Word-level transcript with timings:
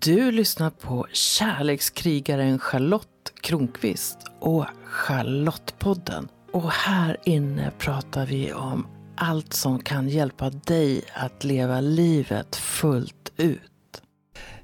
Du 0.00 0.30
lyssnar 0.30 0.70
på 0.70 1.06
kärlekskrigaren 1.12 2.58
Charlotte 2.58 3.32
Kronqvist 3.40 4.18
och 4.40 4.66
Charlottepodden. 4.84 6.28
Och 6.52 6.70
här 6.70 7.16
inne 7.24 7.72
pratar 7.78 8.26
vi 8.26 8.52
om 8.52 8.86
allt 9.16 9.52
som 9.52 9.78
kan 9.78 10.08
hjälpa 10.08 10.50
dig 10.50 11.02
att 11.14 11.44
leva 11.44 11.80
livet 11.80 12.56
fullt 12.56 13.32
ut. 13.36 14.02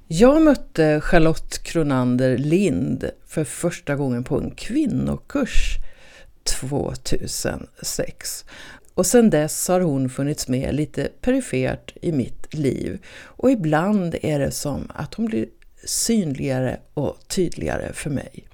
Jag 0.07 0.43
mötte 0.43 1.01
Charlotte 1.01 1.63
Kronander 1.63 2.39
Lind 2.39 3.11
för 3.27 3.45
första 3.45 3.97
gången 3.97 4.25
på 4.25 4.41
en 4.41 4.51
kvinnokurs 4.51 5.77
2006. 6.61 8.45
Och 9.01 9.07
sedan 9.07 9.31
dess 9.31 9.69
har 9.69 9.81
hon 9.81 10.11
funnits 10.11 10.49
med 10.49 10.75
lite 10.75 11.09
perifert 11.21 11.93
i 12.03 12.13
mitt 12.13 12.55
liv. 12.55 13.05
Och 13.25 13.51
ibland 13.51 14.17
är 14.23 14.39
det 14.39 14.51
som 14.51 14.91
att 14.95 15.15
hon 15.15 15.27
blir 15.27 15.47
synligare 15.85 16.81
och 16.95 17.19
tydligare 17.29 17.93
för 17.93 18.11
mig. 18.11 18.49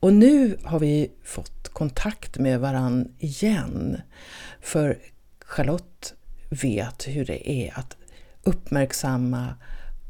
Och 0.00 0.12
nu 0.12 0.58
har 0.62 0.78
vi 0.78 1.10
fått 1.24 1.68
kontakt 1.68 2.38
med 2.38 2.60
varann 2.60 3.14
igen. 3.18 4.00
För 4.60 4.98
Charlotte 5.44 6.14
vet 6.50 7.08
hur 7.08 7.24
det 7.24 7.50
är 7.50 7.78
att 7.78 7.96
uppmärksamma, 8.42 9.54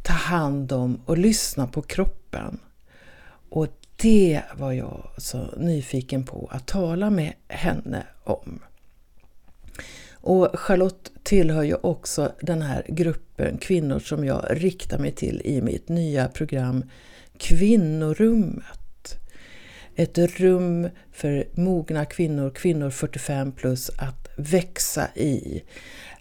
ta 0.05 0.13
hand 0.13 0.73
om 0.73 1.01
och 1.07 1.19
lyssna 1.19 1.67
på 1.67 1.83
kroppen. 1.83 2.59
Och 3.51 3.67
det 3.97 4.43
var 4.57 4.73
jag 4.73 5.11
så 5.19 5.47
nyfiken 5.57 6.25
på 6.25 6.49
att 6.53 6.67
tala 6.67 7.11
med 7.11 7.33
henne 7.49 8.07
om. 8.25 8.61
Och 10.13 10.59
Charlotte 10.59 11.11
tillhör 11.23 11.63
ju 11.63 11.75
också 11.75 12.33
den 12.41 12.63
här 12.63 12.87
gruppen 12.89 13.59
kvinnor 13.59 13.99
som 13.99 14.25
jag 14.25 14.47
riktar 14.51 14.99
mig 14.99 15.13
till 15.13 15.43
i 15.45 15.63
mitt 15.63 15.89
nya 15.89 16.29
program 16.29 16.85
Kvinnorummet. 17.39 19.19
Ett 19.97 20.19
rum 20.19 20.89
för 21.13 21.49
mogna 21.55 22.05
kvinnor, 22.05 22.51
kvinnor 22.51 22.91
45 22.91 23.53
plus, 23.53 23.91
att 23.99 24.29
växa 24.37 25.09
i, 25.15 25.63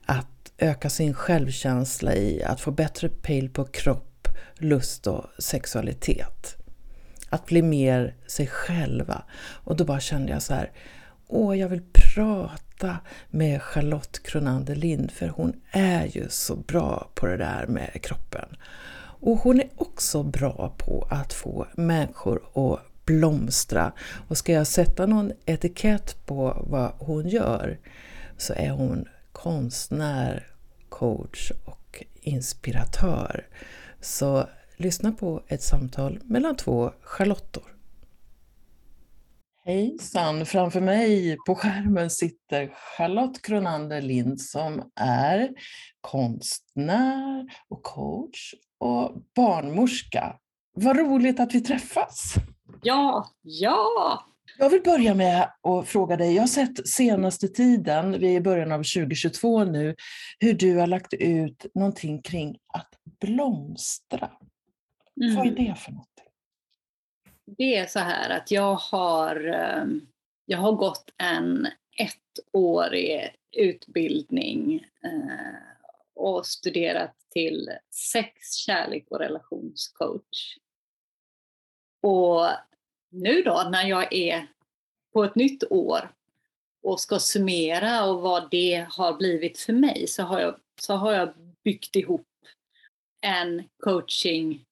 att 0.05 0.51
öka 0.57 0.89
sin 0.89 1.13
självkänsla 1.13 2.15
i, 2.15 2.43
att 2.43 2.61
få 2.61 2.71
bättre 2.71 3.09
pejl 3.09 3.49
på 3.49 3.65
kropp, 3.65 4.27
lust 4.57 5.07
och 5.07 5.25
sexualitet. 5.39 6.55
Att 7.29 7.45
bli 7.45 7.61
mer 7.61 8.15
sig 8.27 8.47
själva. 8.47 9.23
Och 9.39 9.75
då 9.75 9.85
bara 9.85 9.99
kände 9.99 10.31
jag 10.31 10.41
så 10.41 10.53
här, 10.53 10.71
åh, 11.27 11.59
jag 11.59 11.69
vill 11.69 11.81
prata 12.13 12.97
med 13.29 13.61
Charlotte 13.61 14.23
Kronander 14.23 14.75
Lind 14.75 15.11
för 15.11 15.27
hon 15.27 15.53
är 15.71 16.05
ju 16.05 16.29
så 16.29 16.55
bra 16.55 17.09
på 17.13 17.25
det 17.25 17.37
där 17.37 17.67
med 17.67 18.01
kroppen. 18.01 18.57
Och 19.19 19.37
hon 19.37 19.59
är 19.59 19.69
också 19.75 20.23
bra 20.23 20.75
på 20.77 21.07
att 21.09 21.33
få 21.33 21.67
människor 21.73 22.41
att 22.53 23.05
blomstra. 23.05 23.91
Och 24.27 24.37
ska 24.37 24.53
jag 24.53 24.67
sätta 24.67 25.05
någon 25.05 25.31
etikett 25.45 26.25
på 26.25 26.65
vad 26.67 26.91
hon 26.97 27.27
gör 27.29 27.79
så 28.37 28.53
är 28.53 28.69
hon 28.69 29.05
konstnär, 29.31 30.47
coach 30.89 31.51
och 31.65 32.03
inspiratör. 32.21 33.47
Så 34.01 34.49
lyssna 34.77 35.11
på 35.11 35.43
ett 35.47 35.63
samtal 35.63 36.19
mellan 36.23 36.55
två 36.55 36.91
Charlottor. 37.01 37.72
Hejsan! 39.65 40.45
Framför 40.45 40.81
mig 40.81 41.37
på 41.45 41.55
skärmen 41.55 42.09
sitter 42.09 42.67
Charlotte 42.67 43.41
Kronander 43.41 44.01
Lind 44.01 44.41
som 44.41 44.91
är 44.95 45.49
konstnär 46.01 47.45
och 47.69 47.83
coach 47.83 48.53
och 48.79 49.23
barnmorska. 49.35 50.35
Vad 50.73 50.97
roligt 50.97 51.39
att 51.39 51.55
vi 51.55 51.61
träffas! 51.61 52.33
Ja, 52.81 53.27
ja! 53.41 54.23
Jag 54.57 54.69
vill 54.69 54.81
börja 54.81 55.15
med 55.15 55.49
att 55.61 55.87
fråga 55.87 56.17
dig, 56.17 56.33
jag 56.33 56.41
har 56.41 56.47
sett 56.47 56.87
senaste 56.87 57.47
tiden, 57.47 58.19
vi 58.19 58.27
är 58.27 58.37
i 58.37 58.41
början 58.41 58.71
av 58.71 58.77
2022 58.77 59.63
nu, 59.63 59.95
hur 60.39 60.53
du 60.53 60.77
har 60.77 60.87
lagt 60.87 61.13
ut 61.13 61.65
någonting 61.75 62.21
kring 62.21 62.57
att 62.73 62.89
blomstra. 63.21 64.29
Mm. 65.21 65.35
Vad 65.35 65.47
är 65.47 65.51
det 65.51 65.75
för 65.75 65.91
något? 65.91 66.12
Det 67.57 67.75
är 67.75 67.85
så 67.85 67.99
här 67.99 68.29
att 68.29 68.51
jag 68.51 68.75
har, 68.75 69.45
ehm, 69.45 70.07
jag 70.45 70.57
har 70.57 70.71
gått 70.71 71.13
en 71.17 71.67
ettårig 71.97 73.35
utbildning 73.51 74.85
eh, 75.03 75.55
och 76.15 76.45
studerat 76.45 77.15
till 77.29 77.69
sex, 78.13 78.53
kärlek 78.53 79.05
och 79.09 79.19
relationscoach. 79.19 80.57
Och 82.01 82.47
nu 83.09 83.41
då 83.41 83.67
när 83.71 83.87
jag 83.87 84.13
är 84.13 84.47
på 85.13 85.23
ett 85.23 85.35
nytt 85.35 85.63
år 85.69 86.11
och 86.83 86.99
ska 86.99 87.19
summera 87.19 88.05
och 88.05 88.21
vad 88.21 88.49
det 88.51 88.87
har 88.89 89.13
blivit 89.13 89.59
för 89.59 89.73
mig 89.73 90.07
så 90.07 90.23
har 90.23 90.39
jag, 90.39 90.59
så 90.81 90.93
har 90.93 91.13
jag 91.13 91.33
byggt 91.63 91.95
ihop 91.95 92.27
en 93.21 93.63
coaching 93.83 94.65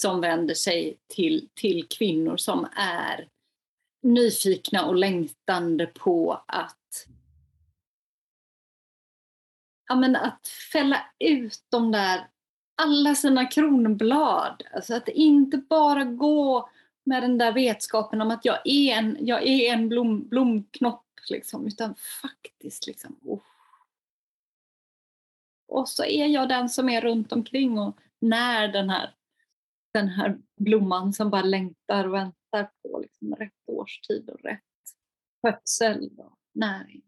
som 0.00 0.20
vänder 0.20 0.54
sig 0.54 0.98
till, 1.08 1.48
till 1.54 1.86
kvinnor 1.88 2.36
som 2.36 2.68
är 2.76 3.28
nyfikna 4.02 4.86
och 4.86 4.94
längtande 4.94 5.86
på 5.86 6.42
att 6.46 7.06
ja, 9.88 9.94
men 9.94 10.16
att 10.16 10.48
fälla 10.72 11.06
ut 11.18 11.64
de 11.68 11.92
där, 11.92 12.28
alla 12.82 13.14
sina 13.14 13.46
kronblad. 13.46 14.62
Alltså 14.74 14.94
att 14.94 15.08
inte 15.08 15.56
bara 15.56 16.04
gå 16.04 16.70
med 17.04 17.22
den 17.22 17.38
där 17.38 17.52
vetskapen 17.52 18.20
om 18.20 18.30
att 18.30 18.44
jag 18.44 18.58
är 18.64 18.96
en, 18.98 19.16
jag 19.20 19.46
är 19.46 19.72
en 19.72 19.88
blom, 19.88 20.28
blomknopp, 20.28 21.06
liksom, 21.30 21.66
utan 21.66 21.94
faktiskt 22.22 22.86
liksom, 22.86 23.18
oh. 23.22 23.40
Och 25.68 25.88
så 25.88 26.04
är 26.04 26.26
jag 26.26 26.48
den 26.48 26.68
som 26.68 26.88
är 26.88 27.00
runt 27.00 27.32
omkring 27.32 27.78
och 27.78 27.96
när 28.20 28.68
den 28.68 28.90
här 28.90 29.14
den 29.94 30.08
här 30.08 30.38
blomman 30.60 31.12
som 31.12 31.30
bara 31.30 31.42
längtar 31.42 32.06
och 32.06 32.14
väntar 32.14 32.70
på 32.82 33.00
liksom 33.00 33.34
rätt 33.34 33.52
årstid 33.66 34.30
och 34.30 34.40
rätt 34.44 34.60
skötsel 35.42 36.10
och 36.18 36.36
näring. 36.54 37.02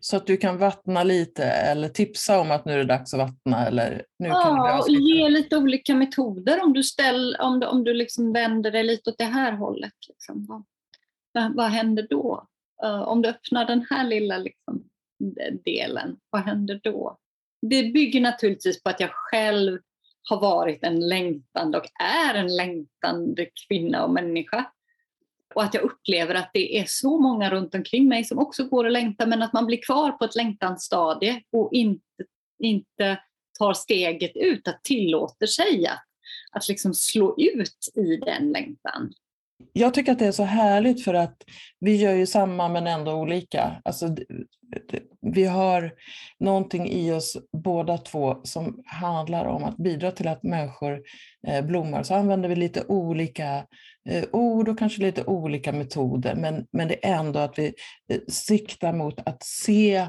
Så 0.00 0.16
att 0.16 0.26
du 0.26 0.36
kan 0.36 0.58
vattna 0.58 1.02
lite 1.02 1.44
eller 1.44 1.88
tipsa 1.88 2.40
om 2.40 2.50
att 2.50 2.64
nu 2.64 2.72
är 2.72 2.78
det 2.78 2.84
dags 2.84 3.14
att 3.14 3.20
vattna? 3.20 3.66
Eller 3.66 4.04
nu 4.18 4.28
ja, 4.28 4.42
kan 4.42 4.80
och 4.80 4.88
ge 4.88 5.28
lite 5.28 5.56
olika 5.56 5.94
metoder 5.94 6.62
om 6.64 6.72
du, 6.72 6.82
ställ, 6.82 7.36
om 7.40 7.60
du, 7.60 7.66
om 7.66 7.84
du 7.84 7.94
liksom 7.94 8.32
vänder 8.32 8.70
dig 8.70 8.84
lite 8.84 9.10
åt 9.10 9.18
det 9.18 9.24
här 9.24 9.52
hållet. 9.52 9.94
Liksom. 10.08 10.46
Vad, 10.46 10.64
vad, 11.32 11.56
vad 11.56 11.70
händer 11.70 12.06
då? 12.10 12.46
Uh, 12.84 13.02
om 13.02 13.22
du 13.22 13.28
öppnar 13.28 13.64
den 13.64 13.86
här 13.90 14.04
lilla 14.04 14.38
liksom, 14.38 14.84
delen, 15.64 16.16
vad 16.30 16.42
händer 16.42 16.80
då? 16.82 17.18
Det 17.62 17.82
bygger 17.82 18.20
naturligtvis 18.20 18.82
på 18.82 18.90
att 18.90 19.00
jag 19.00 19.10
själv 19.12 19.78
har 20.22 20.40
varit 20.40 20.84
en 20.84 21.08
längtande 21.08 21.78
och 21.78 21.86
är 22.02 22.34
en 22.34 22.56
längtande 22.56 23.46
kvinna 23.68 24.04
och 24.04 24.10
människa. 24.10 24.70
Och 25.54 25.62
att 25.62 25.74
jag 25.74 25.82
upplever 25.82 26.34
att 26.34 26.50
det 26.52 26.78
är 26.78 26.84
så 26.88 27.18
många 27.18 27.50
runt 27.50 27.74
omkring 27.74 28.08
mig 28.08 28.24
som 28.24 28.38
också 28.38 28.64
går 28.64 28.84
och 28.84 28.90
längtar 28.90 29.26
men 29.26 29.42
att 29.42 29.52
man 29.52 29.66
blir 29.66 29.82
kvar 29.82 30.12
på 30.12 30.24
ett 30.24 30.36
längtansstadie 30.36 31.42
och 31.52 31.68
inte, 31.72 32.24
inte 32.58 33.20
tar 33.58 33.74
steget 33.74 34.36
ut, 34.36 34.68
att 34.68 34.82
tillåter 34.82 35.46
sig 35.46 35.86
att, 35.86 36.04
att 36.52 36.68
liksom 36.68 36.94
slå 36.94 37.34
ut 37.38 37.88
i 37.94 38.16
den 38.16 38.52
längtan 38.52 39.12
jag 39.72 39.94
tycker 39.94 40.12
att 40.12 40.18
det 40.18 40.26
är 40.26 40.32
så 40.32 40.44
härligt 40.44 41.04
för 41.04 41.14
att 41.14 41.36
vi 41.80 41.96
gör 41.96 42.12
ju 42.12 42.26
samma 42.26 42.68
men 42.68 42.86
ändå 42.86 43.12
olika. 43.12 43.82
Alltså, 43.84 44.16
vi 45.20 45.44
har 45.44 45.92
någonting 46.38 46.88
i 46.88 47.12
oss 47.12 47.36
båda 47.52 47.98
två 47.98 48.40
som 48.44 48.82
handlar 48.86 49.44
om 49.44 49.64
att 49.64 49.76
bidra 49.76 50.10
till 50.10 50.28
att 50.28 50.42
människor 50.42 51.02
eh, 51.46 51.66
blommar. 51.66 52.02
Så 52.02 52.14
använder 52.14 52.48
vi 52.48 52.56
lite 52.56 52.84
olika 52.88 53.66
eh, 54.08 54.24
ord 54.32 54.68
och 54.68 54.78
kanske 54.78 55.02
lite 55.02 55.24
olika 55.24 55.72
metoder, 55.72 56.34
men, 56.34 56.66
men 56.72 56.88
det 56.88 57.06
är 57.06 57.14
ändå 57.14 57.38
att 57.38 57.58
vi 57.58 57.74
eh, 58.12 58.20
siktar 58.28 58.92
mot 58.92 59.20
att 59.28 59.42
se 59.42 60.08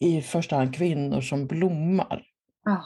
i 0.00 0.22
första 0.22 0.56
hand 0.56 0.74
kvinnor 0.74 1.20
som 1.20 1.46
blommar. 1.46 2.22
Oh. 2.66 2.84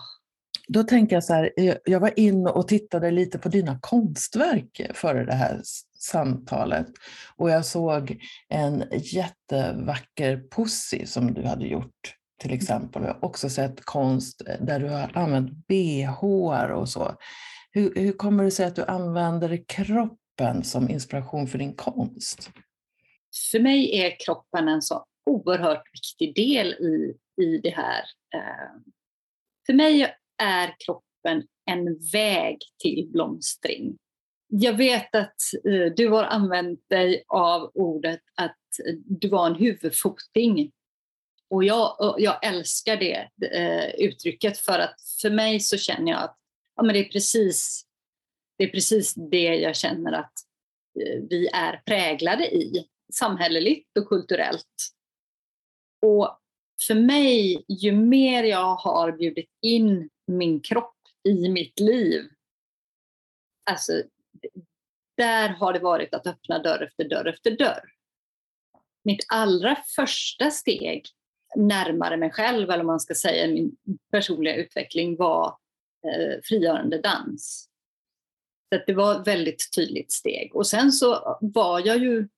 Då 0.69 0.83
tänker 0.83 1.17
jag 1.17 1.25
så 1.25 1.35
här, 1.35 1.53
jag 1.85 2.01
var 2.01 2.19
inne 2.19 2.51
och 2.51 2.69
tittade 2.69 3.11
lite 3.11 3.39
på 3.39 3.49
dina 3.49 3.79
konstverk 3.81 4.81
före 4.95 5.25
det 5.25 5.35
här 5.35 5.61
samtalet 5.99 6.87
och 7.37 7.51
jag 7.51 7.67
såg 7.67 8.23
en 8.49 8.85
jättevacker 8.93 10.43
pussy 10.57 11.07
som 11.07 11.35
du 11.35 11.43
hade 11.43 11.67
gjort 11.67 12.17
till 12.41 12.51
mm. 12.51 12.59
exempel. 12.59 13.03
Jag 13.03 13.15
har 13.15 13.25
också 13.25 13.51
sett 13.51 13.85
konst 13.85 14.43
där 14.61 14.81
du 14.81 14.89
har 14.89 15.11
använt 15.15 15.67
bh 15.67 16.25
och 16.73 16.89
så. 16.89 17.17
Hur, 17.71 17.95
hur 17.95 18.13
kommer 18.13 18.45
det 18.45 18.51
sig 18.51 18.67
att 18.67 18.77
du 18.77 18.85
använder 18.85 19.65
kroppen 19.69 20.65
som 20.65 20.91
inspiration 20.91 21.47
för 21.47 21.59
din 21.59 21.75
konst? 21.75 22.51
För 23.51 23.61
mig 23.61 24.01
är 24.01 24.17
kroppen 24.27 24.69
en 24.69 24.83
så 24.83 25.05
oerhört 25.27 25.83
viktig 25.93 26.35
del 26.35 26.67
i, 26.73 27.17
i 27.43 27.59
det 27.59 27.71
här. 27.71 28.05
Eh, 28.35 28.81
för 29.67 29.73
mig 29.73 30.15
är 30.43 30.75
kroppen 30.87 31.47
en 31.71 31.99
väg 32.13 32.59
till 32.83 33.09
blomstring. 33.13 33.99
Jag 34.49 34.77
vet 34.77 35.15
att 35.15 35.37
eh, 35.69 35.93
du 35.97 36.09
har 36.09 36.25
använt 36.25 36.89
dig 36.89 37.25
av 37.29 37.71
ordet 37.75 38.21
att 38.35 38.51
eh, 38.87 38.95
du 39.05 39.29
var 39.29 39.47
en 39.47 39.55
huvudfoting. 39.55 40.73
Och 41.51 41.65
jag, 41.65 42.05
eh, 42.05 42.15
jag 42.19 42.47
älskar 42.47 42.97
det 42.97 43.29
eh, 43.53 43.95
uttrycket 43.95 44.59
för 44.59 44.79
att 44.79 44.95
för 45.23 45.31
mig 45.31 45.61
så 45.61 45.77
känner 45.77 46.13
jag 46.13 46.23
att 46.23 46.37
ja, 46.77 46.83
men 46.83 46.95
det, 46.95 47.07
är 47.07 47.13
precis, 47.13 47.85
det 48.59 48.65
är 48.65 48.69
precis 48.69 49.15
det 49.15 49.55
jag 49.55 49.77
känner 49.77 50.13
att 50.13 50.33
eh, 51.01 51.21
vi 51.31 51.49
är 51.53 51.83
präglade 51.87 52.55
i, 52.55 52.87
samhälleligt 53.13 53.99
och 53.99 54.09
kulturellt. 54.09 54.93
Och 56.07 56.39
för 56.87 56.95
mig, 56.95 57.65
ju 57.69 57.93
mer 57.93 58.45
jag 58.45 58.75
har 58.75 59.13
bjudit 59.13 59.51
in 59.63 60.11
min 60.33 60.61
kropp 60.61 60.97
i 61.29 61.49
mitt 61.49 61.81
liv, 61.81 62.23
alltså 63.71 63.93
där 65.17 65.49
har 65.49 65.73
det 65.73 65.79
varit 65.79 66.15
att 66.15 66.27
öppna 66.27 66.59
dörr 66.59 66.83
efter 66.83 67.09
dörr 67.09 67.29
efter 67.29 67.51
dörr. 67.51 67.93
Mitt 69.05 69.27
allra 69.29 69.77
första 69.97 70.51
steg 70.51 71.07
närmare 71.57 72.17
mig 72.17 72.31
själv, 72.31 72.71
eller 72.71 72.81
om 72.81 72.87
man 72.87 73.01
ska 73.01 73.15
säga 73.15 73.49
min 73.49 73.77
personliga 74.11 74.55
utveckling, 74.55 75.17
var 75.17 75.59
eh, 76.07 76.41
frigörande 76.45 76.99
dans. 76.99 77.69
Så 78.75 78.83
det 78.87 78.95
var 78.95 79.21
ett 79.21 79.27
väldigt 79.27 79.75
tydligt 79.77 80.13
steg. 80.13 80.57
Och 80.57 80.67
sen 80.67 80.93
så 80.93 81.39
var 81.41 81.87
jag 81.87 81.99
ju 81.99 82.29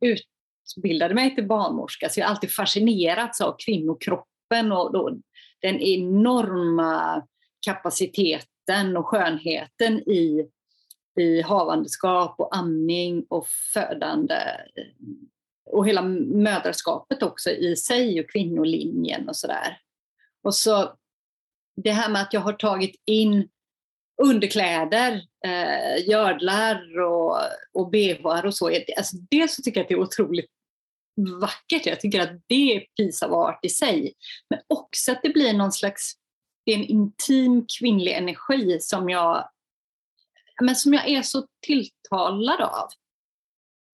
utbildade 0.00 1.14
mig 1.14 1.34
till 1.34 1.46
barnmorska, 1.46 2.08
så 2.08 2.20
jag 2.20 2.26
har 2.26 2.30
alltid 2.30 2.50
fascinerats 2.50 3.40
av 3.40 3.56
kvinnokroppen 3.58 4.72
och 4.72 4.92
då, 4.92 5.18
den 5.64 5.80
enorma 5.80 7.26
kapaciteten 7.66 8.96
och 8.96 9.06
skönheten 9.06 9.98
i, 9.98 10.48
i 11.20 11.42
havandeskap 11.42 12.34
och 12.38 12.56
amning 12.56 13.26
och 13.28 13.46
födande 13.48 14.34
eh, 14.76 14.84
och 15.66 15.88
hela 15.88 16.02
mödraskapet 16.02 17.22
också 17.22 17.50
i 17.50 17.76
sig 17.76 18.20
och 18.20 18.30
kvinnolinjen 18.30 19.28
och 19.28 19.36
sådär. 19.36 19.78
Och 20.42 20.54
så 20.54 20.94
det 21.76 21.90
här 21.90 22.10
med 22.10 22.22
att 22.22 22.32
jag 22.32 22.40
har 22.40 22.52
tagit 22.52 23.02
in 23.04 23.48
underkläder, 24.22 25.22
eh, 25.44 26.08
gördlar 26.08 27.00
och, 27.00 27.38
och 27.72 27.90
bh 27.90 28.46
och 28.46 28.54
så. 28.54 28.66
Alltså 28.96 29.16
dels 29.30 29.56
så 29.56 29.62
tycker 29.62 29.80
jag 29.80 29.84
att 29.84 29.88
det 29.88 29.94
är 29.94 30.00
otroligt 30.00 30.50
vackert. 31.16 31.86
Jag 31.86 32.00
tycker 32.00 32.20
att 32.20 32.40
det 32.46 32.76
är 32.76 32.86
piece 32.96 33.26
of 33.26 33.32
art 33.32 33.58
i 33.62 33.68
sig. 33.68 34.12
Men 34.50 34.60
också 34.68 35.12
att 35.12 35.22
det 35.22 35.28
blir 35.28 35.52
någon 35.52 35.72
slags, 35.72 36.12
det 36.66 36.72
är 36.72 36.76
en 36.76 36.84
intim 36.84 37.66
kvinnlig 37.78 38.12
energi 38.12 38.78
som 38.80 39.10
jag, 39.10 39.48
men 40.60 40.76
som 40.76 40.94
jag 40.94 41.08
är 41.08 41.22
så 41.22 41.46
tilltalad 41.66 42.60
av. 42.60 42.88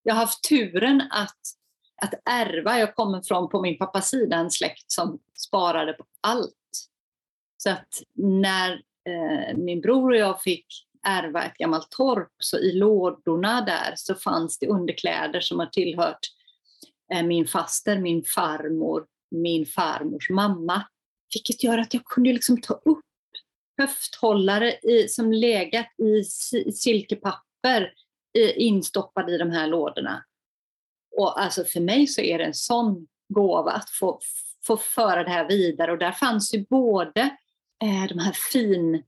Jag 0.03 0.13
har 0.13 0.21
haft 0.21 0.43
turen 0.49 1.01
att, 1.11 1.39
att 2.01 2.13
ärva, 2.29 2.79
jag 2.79 2.95
kommer 2.95 3.21
från 3.21 3.49
på 3.49 3.61
min 3.61 3.77
pappas 3.77 4.09
sida 4.09 4.35
en 4.35 4.51
släkt 4.51 4.91
som 4.91 5.19
sparade 5.47 5.93
på 5.93 6.05
allt. 6.21 6.55
Så 7.57 7.69
att 7.69 8.01
när 8.15 8.71
eh, 9.09 9.57
min 9.57 9.81
bror 9.81 10.11
och 10.11 10.17
jag 10.17 10.41
fick 10.41 10.65
ärva 11.03 11.43
ett 11.43 11.57
gammalt 11.57 11.89
torp 11.89 12.31
så 12.37 12.57
i 12.57 12.71
lådorna 12.71 13.61
där 13.61 13.93
så 13.95 14.15
fanns 14.15 14.59
det 14.59 14.67
underkläder 14.67 15.39
som 15.39 15.59
har 15.59 15.65
tillhört 15.65 16.19
Eh, 17.13 17.23
min 17.23 17.47
faster, 17.47 17.99
min 17.99 18.23
farmor, 18.23 19.05
min 19.31 19.65
farmors 19.65 20.29
mamma. 20.29 20.83
Vilket 21.33 21.63
gör 21.63 21.77
att 21.77 21.93
jag 21.93 22.05
kunde 22.05 22.33
liksom 22.33 22.61
ta 22.61 22.73
upp 22.73 23.05
höfthållare 23.77 24.73
i, 24.73 25.07
som 25.07 25.31
legat 25.31 25.87
i 25.97 26.23
silkepapper 26.71 27.93
i, 28.37 28.51
instoppade 28.51 29.35
i 29.35 29.37
de 29.37 29.51
här 29.51 29.67
lådorna. 29.67 30.25
Och 31.17 31.41
alltså 31.41 31.63
för 31.63 31.79
mig 31.79 32.07
så 32.07 32.21
är 32.21 32.37
det 32.37 32.43
en 32.43 32.53
sån 32.53 33.07
gåva 33.33 33.71
att 33.71 33.89
få, 33.89 34.19
få 34.65 34.77
föra 34.77 35.23
det 35.23 35.29
här 35.29 35.47
vidare 35.47 35.91
och 35.91 35.97
där 35.97 36.11
fanns 36.11 36.53
ju 36.53 36.65
både 36.69 37.21
eh, 37.83 38.07
de 38.09 38.19
här 38.19 38.33
fin, 38.51 39.03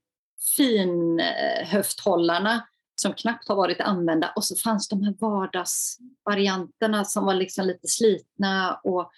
fin 0.55 1.19
eh, 1.19 1.67
höfthållarna 1.67 2.67
som 2.95 3.13
knappt 3.13 3.47
har 3.47 3.55
varit 3.55 3.81
använda 3.81 4.33
och 4.35 4.43
så 4.43 4.55
fanns 4.55 4.89
de 4.89 5.03
här 5.03 5.13
vardagsvarianterna 5.19 7.05
som 7.05 7.25
var 7.25 7.33
liksom 7.33 7.65
lite 7.65 7.87
slitna 7.87 8.79
och 8.83 9.11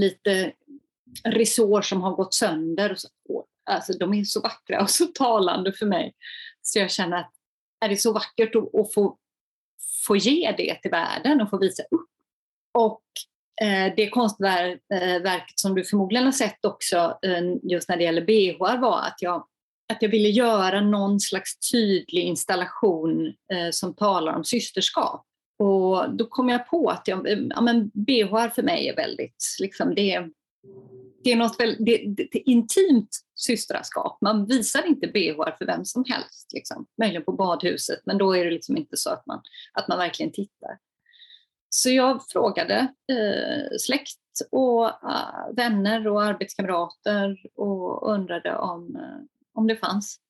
lite 0.00 0.52
resår 1.24 1.82
som 1.82 2.02
har 2.02 2.12
gått 2.12 2.34
sönder. 2.34 2.92
Och 2.92 2.98
så, 2.98 3.08
och, 3.28 3.46
alltså, 3.70 3.92
de 3.92 4.14
är 4.14 4.24
så 4.24 4.40
vackra 4.40 4.82
och 4.82 4.90
så 4.90 5.06
talande 5.06 5.72
för 5.72 5.86
mig. 5.86 6.14
Så 6.62 6.78
jag 6.78 6.90
känner 6.90 7.16
att 7.16 7.32
är 7.80 7.88
det 7.88 7.96
så 7.96 8.12
vackert 8.12 8.54
att, 8.54 8.74
att 8.80 8.94
få, 8.94 9.18
få 10.06 10.16
ge 10.16 10.54
det 10.56 10.74
till 10.82 10.90
världen 10.90 11.40
och 11.40 11.50
få 11.50 11.58
visa 11.58 11.82
upp. 11.82 12.10
Och 12.74 13.02
Eh, 13.60 13.94
det 13.96 14.08
konstverket 14.08 14.90
eh, 15.30 15.54
som 15.54 15.74
du 15.74 15.84
förmodligen 15.84 16.24
har 16.24 16.32
sett 16.32 16.64
också 16.64 17.18
eh, 17.22 17.42
just 17.62 17.88
när 17.88 17.96
det 17.96 18.04
gäller 18.04 18.22
bh 18.22 18.80
var 18.80 19.00
att 19.00 19.16
jag, 19.18 19.46
att 19.88 20.02
jag 20.02 20.08
ville 20.08 20.28
göra 20.28 20.80
någon 20.80 21.20
slags 21.20 21.70
tydlig 21.70 22.22
installation 22.22 23.26
eh, 23.26 23.70
som 23.70 23.94
talar 23.94 24.32
om 24.32 24.44
systerskap. 24.44 25.26
Och 25.58 26.16
då 26.16 26.26
kom 26.26 26.48
jag 26.48 26.68
på 26.68 26.90
att 26.90 27.08
jag, 27.08 27.30
eh, 27.30 27.38
ja, 27.50 27.60
men 27.60 27.90
BHR 27.94 28.48
för 28.48 28.62
mig 28.62 28.88
är 28.88 28.96
väldigt, 28.96 29.44
liksom 29.60 29.94
det, 29.94 30.28
det 31.24 31.32
är 31.32 31.36
något 31.36 31.60
väldigt, 31.60 31.86
det, 31.86 32.14
det, 32.16 32.28
det 32.32 32.50
intimt 32.50 33.08
systraskap. 33.34 34.18
Man 34.20 34.46
visar 34.46 34.86
inte 34.86 35.06
BHR 35.06 35.56
för 35.58 35.66
vem 35.66 35.84
som 35.84 36.04
helst, 36.08 36.50
liksom. 36.54 36.86
möjligen 36.98 37.24
på 37.24 37.32
badhuset, 37.32 38.00
men 38.06 38.18
då 38.18 38.36
är 38.36 38.44
det 38.44 38.50
liksom 38.50 38.76
inte 38.76 38.96
så 38.96 39.10
att 39.10 39.26
man, 39.26 39.40
att 39.72 39.88
man 39.88 39.98
verkligen 39.98 40.32
tittar. 40.32 40.78
Så 41.68 41.90
jag 41.90 42.28
frågade 42.28 42.78
eh, 43.12 43.76
släkt 43.78 44.18
och 44.50 44.86
eh, 44.86 45.54
vänner 45.56 46.08
och 46.08 46.22
arbetskamrater 46.22 47.36
och 47.54 48.12
undrade 48.12 48.56
om, 48.56 48.96
eh, 48.96 49.35
om 49.56 49.66
det 49.66 49.76
fanns 49.76 50.20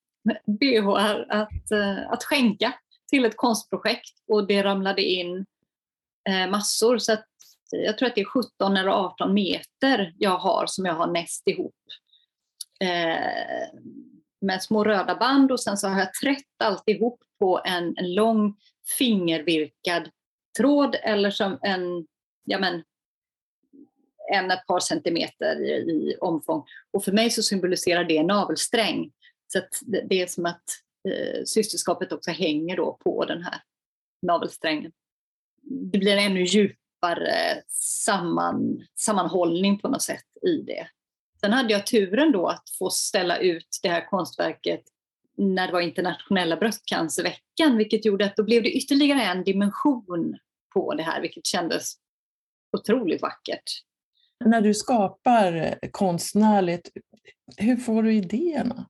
bh 0.46 0.88
att, 1.28 1.70
eh, 1.70 2.11
att 2.11 2.25
skänka 2.25 2.75
till 3.11 3.25
ett 3.25 3.37
konstprojekt 3.37 4.19
och 4.28 4.46
det 4.46 4.62
ramlade 4.62 5.02
in 5.02 5.46
eh, 6.28 6.50
massor. 6.50 6.99
Så 6.99 7.12
att, 7.12 7.26
jag 7.70 7.99
tror 7.99 8.08
att 8.08 8.14
det 8.14 8.20
är 8.20 8.25
17 8.25 8.76
eller 8.76 8.90
18 8.90 9.34
meter 9.34 10.14
jag 10.19 10.38
har 10.38 10.67
som 10.67 10.84
jag 10.84 10.94
har 10.94 11.06
näst 11.06 11.49
ihop 11.49 11.75
eh, 12.81 13.69
med 14.40 14.62
små 14.62 14.84
röda 14.84 15.14
band 15.14 15.52
och 15.52 15.61
sen 15.61 15.76
så 15.76 15.88
har 15.88 15.99
jag 15.99 16.14
trätt 16.14 16.62
alltihop 16.64 17.21
på 17.38 17.61
en, 17.64 17.95
en 17.97 18.14
lång 18.14 18.56
fingervirkad 18.99 20.11
tråd 20.59 20.97
eller 21.02 21.30
som 21.30 21.59
en, 21.62 22.06
ja 22.45 22.59
men, 22.59 22.83
en 24.33 24.50
ett 24.50 24.66
par 24.66 24.80
centimeter 24.80 25.61
i, 25.61 25.71
i 25.71 26.16
omfång. 26.21 26.64
Och 26.92 27.04
för 27.04 27.12
mig 27.12 27.30
så 27.30 27.42
symboliserar 27.42 28.04
det 28.04 28.18
en 28.18 28.26
navelsträng. 28.26 29.11
Så 29.46 29.60
det, 29.80 30.00
det, 30.08 30.22
är 30.22 30.26
som 30.26 30.46
att 30.46 30.64
eh, 31.08 31.44
systerskapet 31.44 32.12
också 32.12 32.30
hänger 32.30 32.76
då 32.76 32.98
på 33.04 33.24
den 33.24 33.42
här 33.42 33.62
navelsträngen. 34.22 34.92
Det 35.92 35.98
blir 35.98 36.12
en 36.12 36.30
ännu 36.30 36.42
djupare 36.42 37.62
samman, 37.68 38.86
sammanhållning 38.98 39.78
på 39.78 39.88
något 39.88 40.02
sätt 40.02 40.24
i 40.42 40.62
det. 40.62 40.88
Sen 41.40 41.52
hade 41.52 41.72
jag 41.72 41.86
turen 41.86 42.32
då 42.32 42.46
att 42.46 42.70
få 42.78 42.90
ställa 42.90 43.38
ut 43.38 43.78
det 43.82 43.88
här 43.88 44.08
konstverket 44.10 44.82
när 45.36 45.66
det 45.66 45.72
var 45.72 45.80
internationella 45.80 46.56
bröstcancerveckan, 46.56 47.76
vilket 47.76 48.04
gjorde 48.04 48.24
att 48.24 48.36
då 48.36 48.42
blev 48.42 48.62
det 48.62 48.70
ytterligare 48.70 49.22
en 49.22 49.44
dimension 49.44 50.38
på 50.74 50.94
det 50.94 51.02
här, 51.02 51.20
vilket 51.20 51.46
kändes 51.46 51.92
otroligt 52.76 53.22
vackert. 53.22 53.62
När 54.44 54.60
du 54.60 54.74
skapar 54.74 55.78
konstnärligt, 55.90 56.90
hur 57.56 57.76
får 57.76 58.02
du 58.02 58.14
idéerna? 58.14 58.88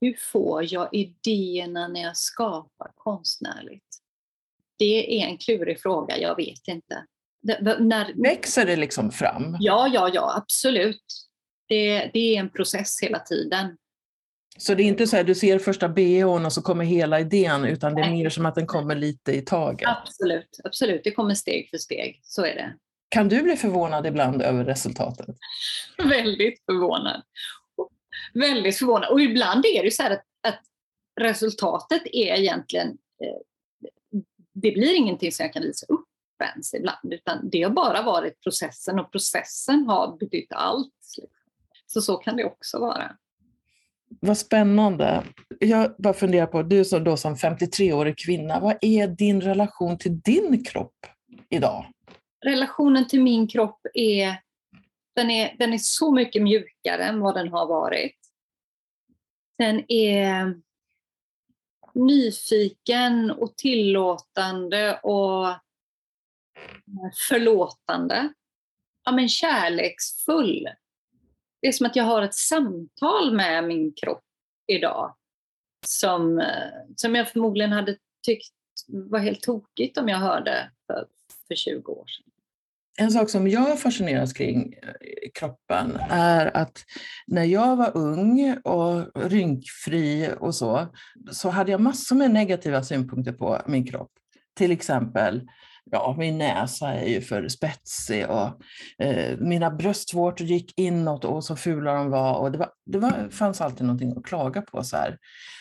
Hur 0.00 0.16
får 0.32 0.72
jag 0.74 0.88
idéerna 0.92 1.88
när 1.88 2.02
jag 2.02 2.16
skapar 2.16 2.90
konstnärligt? 2.94 3.84
Det 4.78 5.22
är 5.22 5.26
en 5.26 5.38
klurig 5.38 5.80
fråga, 5.80 6.18
jag 6.18 6.36
vet 6.36 6.68
inte. 6.68 7.04
Det, 7.42 7.78
när... 7.80 8.22
Växer 8.22 8.66
det 8.66 8.76
liksom 8.76 9.10
fram? 9.10 9.56
Ja, 9.60 9.88
ja, 9.92 10.10
ja, 10.14 10.36
absolut. 10.36 11.04
Det, 11.68 12.10
det 12.12 12.36
är 12.36 12.40
en 12.40 12.50
process 12.50 12.98
hela 13.02 13.18
tiden. 13.18 13.76
Så 14.58 14.74
det 14.74 14.82
är 14.82 14.84
inte 14.84 15.06
så 15.06 15.16
att 15.16 15.26
du 15.26 15.34
ser 15.34 15.58
första 15.58 15.88
bhn 15.88 16.46
och 16.46 16.52
så 16.52 16.62
kommer 16.62 16.84
hela 16.84 17.20
idén, 17.20 17.64
utan 17.64 17.94
det 17.94 18.02
är 18.02 18.10
mer 18.10 18.28
som 18.28 18.46
att 18.46 18.54
den 18.54 18.66
kommer 18.66 18.94
lite 18.94 19.32
i 19.32 19.42
taget? 19.42 19.88
Absolut, 19.88 20.60
absolut. 20.64 21.00
Det 21.04 21.10
kommer 21.10 21.34
steg 21.34 21.70
för 21.70 21.78
steg. 21.78 22.20
Så 22.22 22.44
är 22.44 22.54
det. 22.54 22.74
Kan 23.08 23.28
du 23.28 23.42
bli 23.42 23.56
förvånad 23.56 24.06
ibland 24.06 24.42
över 24.42 24.64
resultatet? 24.64 25.36
Väldigt 25.98 26.62
förvånad. 26.66 27.22
Väldigt 28.34 28.78
förvånad. 28.78 29.10
Och 29.10 29.20
ibland 29.20 29.64
är 29.66 29.82
det 29.84 29.90
så 29.90 30.02
här 30.02 30.10
att, 30.10 30.24
att 30.48 30.60
resultatet 31.20 32.02
är 32.04 32.34
egentligen, 32.38 32.88
eh, 32.88 34.20
det 34.54 34.70
blir 34.72 34.96
ingenting 34.96 35.32
som 35.32 35.44
jag 35.44 35.52
kan 35.52 35.62
visa 35.62 35.86
upp 35.88 36.06
ens 36.54 36.74
ibland, 36.74 37.12
utan 37.12 37.50
det 37.50 37.62
har 37.62 37.70
bara 37.70 38.02
varit 38.02 38.40
processen 38.40 38.98
och 38.98 39.12
processen 39.12 39.86
har 39.86 40.16
betytt 40.16 40.52
allt. 40.52 40.94
Så 41.86 42.00
så 42.00 42.16
kan 42.16 42.36
det 42.36 42.44
också 42.44 42.78
vara. 42.78 43.16
vad 44.20 44.38
spännande. 44.38 45.24
Jag 45.58 45.94
bara 45.98 46.14
funderar 46.14 46.46
på, 46.46 46.62
du 46.62 46.84
som 46.84 47.04
då 47.04 47.16
som 47.16 47.36
53-årig 47.36 48.18
kvinna, 48.18 48.60
vad 48.60 48.76
är 48.80 49.08
din 49.08 49.40
relation 49.40 49.98
till 49.98 50.20
din 50.20 50.64
kropp 50.64 51.06
idag? 51.48 51.86
Relationen 52.44 53.08
till 53.08 53.22
min 53.22 53.48
kropp 53.48 53.80
är, 53.94 54.40
den 55.14 55.30
är, 55.30 55.56
den 55.58 55.72
är 55.72 55.78
så 55.78 56.14
mycket 56.14 56.42
mjukare 56.42 57.04
än 57.04 57.20
vad 57.20 57.34
den 57.34 57.48
har 57.48 57.66
varit. 57.66 58.16
Den 59.58 59.92
är 59.92 60.60
nyfiken 61.94 63.30
och 63.30 63.56
tillåtande 63.56 65.00
och 65.02 65.56
förlåtande. 67.28 68.32
Ja, 69.04 69.12
men 69.12 69.28
kärleksfull. 69.28 70.68
Det 71.62 71.68
är 71.68 71.72
som 71.72 71.86
att 71.86 71.96
jag 71.96 72.04
har 72.04 72.22
ett 72.22 72.34
samtal 72.34 73.34
med 73.36 73.64
min 73.64 73.92
kropp 73.92 74.24
idag 74.66 75.16
som, 75.86 76.44
som 76.96 77.14
jag 77.14 77.28
förmodligen 77.28 77.72
hade 77.72 77.98
tyckt 78.26 78.54
var 78.88 79.18
helt 79.18 79.42
tokigt 79.42 79.98
om 79.98 80.08
jag 80.08 80.18
hörde 80.18 80.70
för, 80.86 81.08
för 81.48 81.54
20 81.54 81.92
år 81.92 82.06
sedan. 82.06 82.29
En 82.98 83.10
sak 83.10 83.30
som 83.30 83.48
jag 83.48 83.80
fascineras 83.80 84.32
kring 84.32 84.72
eh, 84.72 85.30
kroppen 85.34 85.98
är 86.10 86.56
att 86.56 86.84
när 87.26 87.44
jag 87.44 87.76
var 87.76 87.96
ung 87.96 88.56
och 88.64 89.22
rynkfri 89.30 90.30
och 90.40 90.54
så, 90.54 90.86
så 91.32 91.50
hade 91.50 91.70
jag 91.70 91.80
massor 91.80 92.16
med 92.16 92.30
negativa 92.30 92.82
synpunkter 92.82 93.32
på 93.32 93.62
min 93.66 93.86
kropp. 93.86 94.10
Till 94.56 94.70
exempel 94.72 95.42
ja, 95.90 96.14
min 96.18 96.38
näsa 96.38 96.94
är 96.94 97.08
ju 97.08 97.20
för 97.20 97.48
spetsig 97.48 98.26
och 98.30 98.62
eh, 99.04 99.38
mina 99.38 99.70
bröstvårtor 99.70 100.46
gick 100.46 100.78
inåt 100.78 101.24
och 101.24 101.44
så 101.44 101.56
fula 101.56 101.94
de 101.94 102.10
var. 102.10 102.34
Och 102.38 102.52
det, 102.52 102.58
var, 102.58 102.68
det 102.86 102.98
var, 102.98 103.28
fanns 103.30 103.60
alltid 103.60 103.86
någonting 103.86 104.14
att 104.16 104.24
klaga 104.24 104.62
på. 104.62 104.84
Så 104.84 104.96
här. 104.96 105.18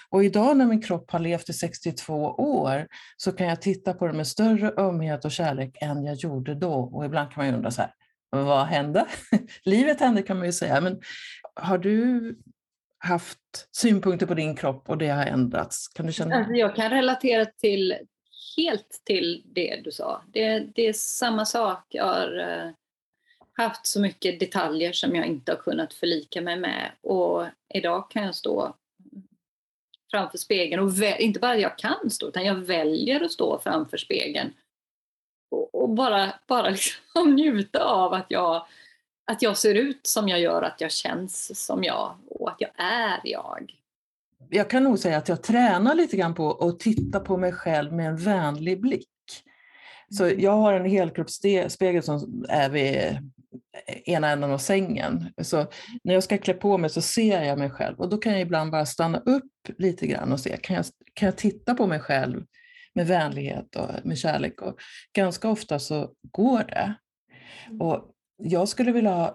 Och 0.09 0.23
idag 0.23 0.57
när 0.57 0.65
min 0.65 0.81
kropp 0.81 1.11
har 1.11 1.19
levt 1.19 1.49
i 1.49 1.53
62 1.53 2.13
år 2.37 2.87
så 3.17 3.31
kan 3.31 3.47
jag 3.47 3.61
titta 3.61 3.93
på 3.93 4.07
det 4.07 4.13
med 4.13 4.27
större 4.27 4.73
ömhet 4.77 5.25
och 5.25 5.31
kärlek 5.31 5.77
än 5.81 6.03
jag 6.03 6.15
gjorde 6.15 6.55
då. 6.55 6.73
Och 6.73 7.05
ibland 7.05 7.31
kan 7.31 7.41
man 7.41 7.47
ju 7.47 7.55
undra 7.55 7.71
så 7.71 7.81
här, 7.81 7.91
vad 8.29 8.65
hände? 8.65 9.05
Livet 9.63 9.99
hände 9.99 10.21
kan 10.21 10.37
man 10.37 10.45
ju 10.45 10.53
säga, 10.53 10.81
men 10.81 10.99
har 11.55 11.77
du 11.77 12.35
haft 12.99 13.39
synpunkter 13.71 14.25
på 14.25 14.33
din 14.33 14.55
kropp 14.55 14.89
och 14.89 14.97
det 14.97 15.09
har 15.09 15.25
ändrats? 15.25 15.87
Kan 15.87 16.05
du 16.05 16.13
känna? 16.13 16.35
Alltså 16.35 16.53
jag 16.53 16.75
kan 16.75 16.89
relatera 16.89 17.45
till, 17.45 17.95
helt 18.59 19.01
till 19.03 19.43
det 19.45 19.81
du 19.83 19.91
sa. 19.91 20.21
Det, 20.27 20.59
det 20.59 20.87
är 20.87 20.93
samma 20.93 21.45
sak. 21.45 21.85
Jag 21.89 22.05
har 22.05 22.39
uh, 22.39 22.71
haft 23.53 23.87
så 23.87 24.01
mycket 24.01 24.39
detaljer 24.39 24.93
som 24.93 25.15
jag 25.15 25.25
inte 25.25 25.51
har 25.51 25.57
kunnat 25.57 25.93
förlika 25.93 26.41
mig 26.41 26.59
med 26.59 26.91
och 27.01 27.45
idag 27.73 28.11
kan 28.11 28.23
jag 28.23 28.35
stå 28.35 28.75
framför 30.11 30.37
spegeln 30.37 30.83
och 30.83 30.93
inte 31.19 31.39
bara 31.39 31.57
jag 31.57 31.77
kan 31.77 32.09
stå 32.09 32.27
utan 32.27 32.45
jag 32.45 32.55
väljer 32.55 33.21
att 33.21 33.31
stå 33.31 33.59
framför 33.59 33.97
spegeln 33.97 34.53
och, 35.51 35.75
och 35.75 35.89
bara, 35.89 36.33
bara 36.47 36.69
liksom 36.69 37.35
njuta 37.35 37.83
av 37.83 38.13
att 38.13 38.25
jag, 38.29 38.67
att 39.25 39.41
jag 39.41 39.57
ser 39.57 39.75
ut 39.75 40.07
som 40.07 40.29
jag 40.29 40.39
gör, 40.39 40.61
att 40.61 40.81
jag 40.81 40.91
känns 40.91 41.65
som 41.65 41.83
jag 41.83 42.17
och 42.29 42.49
att 42.51 42.61
jag 42.61 42.71
är 42.75 43.19
jag 43.23 43.78
jag 44.49 44.69
kan 44.69 44.83
nog 44.83 44.99
säga 44.99 45.17
att 45.17 45.29
jag 45.29 45.43
tränar 45.43 45.95
lite 45.95 46.17
grann 46.17 46.35
på 46.35 46.51
att 46.51 46.79
titta 46.79 47.19
på 47.19 47.37
mig 47.37 47.51
själv 47.51 47.93
med 47.93 48.07
en 48.07 48.17
vänlig 48.17 48.81
blick. 48.81 49.09
Så 50.09 50.25
mm. 50.25 50.39
jag 50.39 50.51
har 50.51 50.73
en 50.73 50.85
helkroppsspegel 50.85 52.03
som 52.03 52.45
är 52.49 52.69
vid 52.69 53.17
ena 54.05 54.29
änden 54.29 54.51
av 54.51 54.57
sängen. 54.57 55.33
Så 55.41 55.67
när 56.03 56.13
jag 56.13 56.23
ska 56.23 56.37
klä 56.37 56.53
på 56.53 56.77
mig 56.77 56.89
så 56.89 57.01
ser 57.01 57.43
jag 57.43 57.59
mig 57.59 57.69
själv 57.69 57.99
och 57.99 58.09
då 58.09 58.17
kan 58.17 58.31
jag 58.31 58.41
ibland 58.41 58.71
bara 58.71 58.85
stanna 58.85 59.17
upp 59.17 59.51
lite 59.77 60.07
grann 60.07 60.31
och 60.31 60.39
se, 60.39 60.57
kan 60.57 60.75
jag, 60.75 60.85
kan 61.13 61.25
jag 61.25 61.37
titta 61.37 61.75
på 61.75 61.87
mig 61.87 61.99
själv 61.99 62.43
med 62.93 63.07
vänlighet 63.07 63.75
och 63.75 63.89
med 64.03 64.17
kärlek? 64.17 64.61
Och 64.61 64.79
ganska 65.13 65.49
ofta 65.49 65.79
så 65.79 66.11
går 66.31 66.63
det. 66.63 66.93
Mm. 67.67 67.81
Och 67.81 68.11
jag 68.37 68.67
skulle 68.67 68.91
vilja 68.91 69.33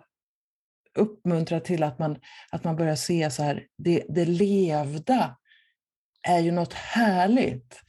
uppmuntra 0.99 1.61
till 1.61 1.83
att 1.83 1.99
man, 1.99 2.17
att 2.51 2.65
man 2.65 2.77
börjar 2.77 2.97
se 2.97 3.31
så 3.31 3.43
här, 3.43 3.67
det, 3.79 4.05
det 4.09 4.25
levda 4.25 5.37
är 6.29 6.39
ju 6.39 6.51
något 6.51 6.73
härligt. 6.73 7.81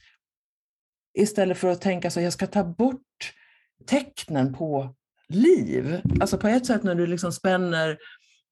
Istället 1.18 1.58
för 1.58 1.68
att 1.68 1.80
tänka 1.80 2.10
så 2.10 2.20
jag 2.20 2.32
ska 2.32 2.46
ta 2.46 2.64
bort 2.64 3.32
tecknen 3.86 4.54
på 4.54 4.94
liv. 5.28 6.00
Alltså 6.20 6.38
på 6.38 6.48
ett 6.48 6.66
sätt 6.66 6.82
när 6.82 6.94
du 6.94 7.06
liksom 7.06 7.32
spänner 7.32 7.98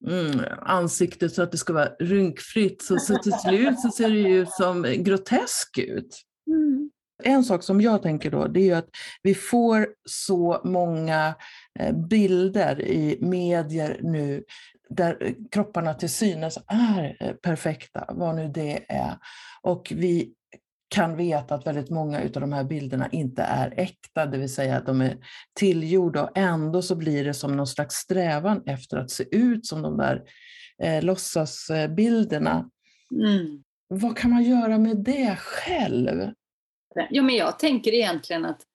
mm, 0.07 0.39
ansiktet 0.61 1.33
så 1.33 1.41
att 1.43 1.51
det 1.51 1.57
ska 1.57 1.73
vara 1.73 1.89
rynkfritt, 1.99 2.81
så, 2.81 2.97
så 2.97 3.17
till 3.17 3.33
slut 3.33 3.79
så 3.79 3.89
ser 3.91 4.09
det 4.09 4.17
ju 4.17 4.41
ut 4.41 4.51
som 4.51 4.83
grotesk 4.97 5.77
ut. 5.77 6.21
Mm. 6.47 6.89
En 7.23 7.43
sak 7.43 7.63
som 7.63 7.81
jag 7.81 8.03
tänker 8.03 8.31
då, 8.31 8.47
det 8.47 8.69
är 8.69 8.75
att 8.75 8.89
vi 9.23 9.35
får 9.35 9.87
så 10.05 10.61
många 10.63 11.35
eh, 11.79 11.95
bilder 11.95 12.81
i 12.81 13.17
medier 13.21 13.99
nu 14.01 14.43
där 14.89 15.35
kropparna 15.51 15.93
till 15.93 16.09
synes 16.09 16.59
är 16.67 17.17
eh, 17.19 17.33
perfekta, 17.33 18.05
vad 18.09 18.35
nu 18.35 18.47
det 18.47 18.85
är. 18.87 19.17
Och 19.61 19.93
vi 19.95 20.33
kan 20.87 21.15
veta 21.15 21.55
att 21.55 21.67
väldigt 21.67 21.89
många 21.89 22.21
av 22.21 22.29
de 22.29 22.53
här 22.53 22.63
bilderna 22.63 23.09
inte 23.11 23.43
är 23.43 23.73
äkta, 23.77 24.25
det 24.25 24.37
vill 24.37 24.53
säga 24.53 24.77
att 24.77 24.85
de 24.85 25.01
är 25.01 25.17
tillgjorda 25.53 26.23
och 26.23 26.37
ändå 26.37 26.81
så 26.81 26.95
blir 26.95 27.23
det 27.25 27.33
som 27.33 27.57
någon 27.57 27.67
slags 27.67 27.95
strävan 27.95 28.63
efter 28.65 28.97
att 28.97 29.11
se 29.11 29.35
ut 29.35 29.65
som 29.65 29.81
de 29.81 29.97
där 29.97 30.23
eh, 30.83 31.03
låtsasbilderna. 31.03 32.69
Mm. 33.11 33.63
Vad 33.87 34.17
kan 34.17 34.31
man 34.31 34.43
göra 34.43 34.77
med 34.77 34.97
det 34.97 35.35
själv? 35.39 36.31
Ja, 37.09 37.21
men 37.21 37.35
jag 37.35 37.59
tänker 37.59 37.93
egentligen 37.93 38.45
att 38.45 38.65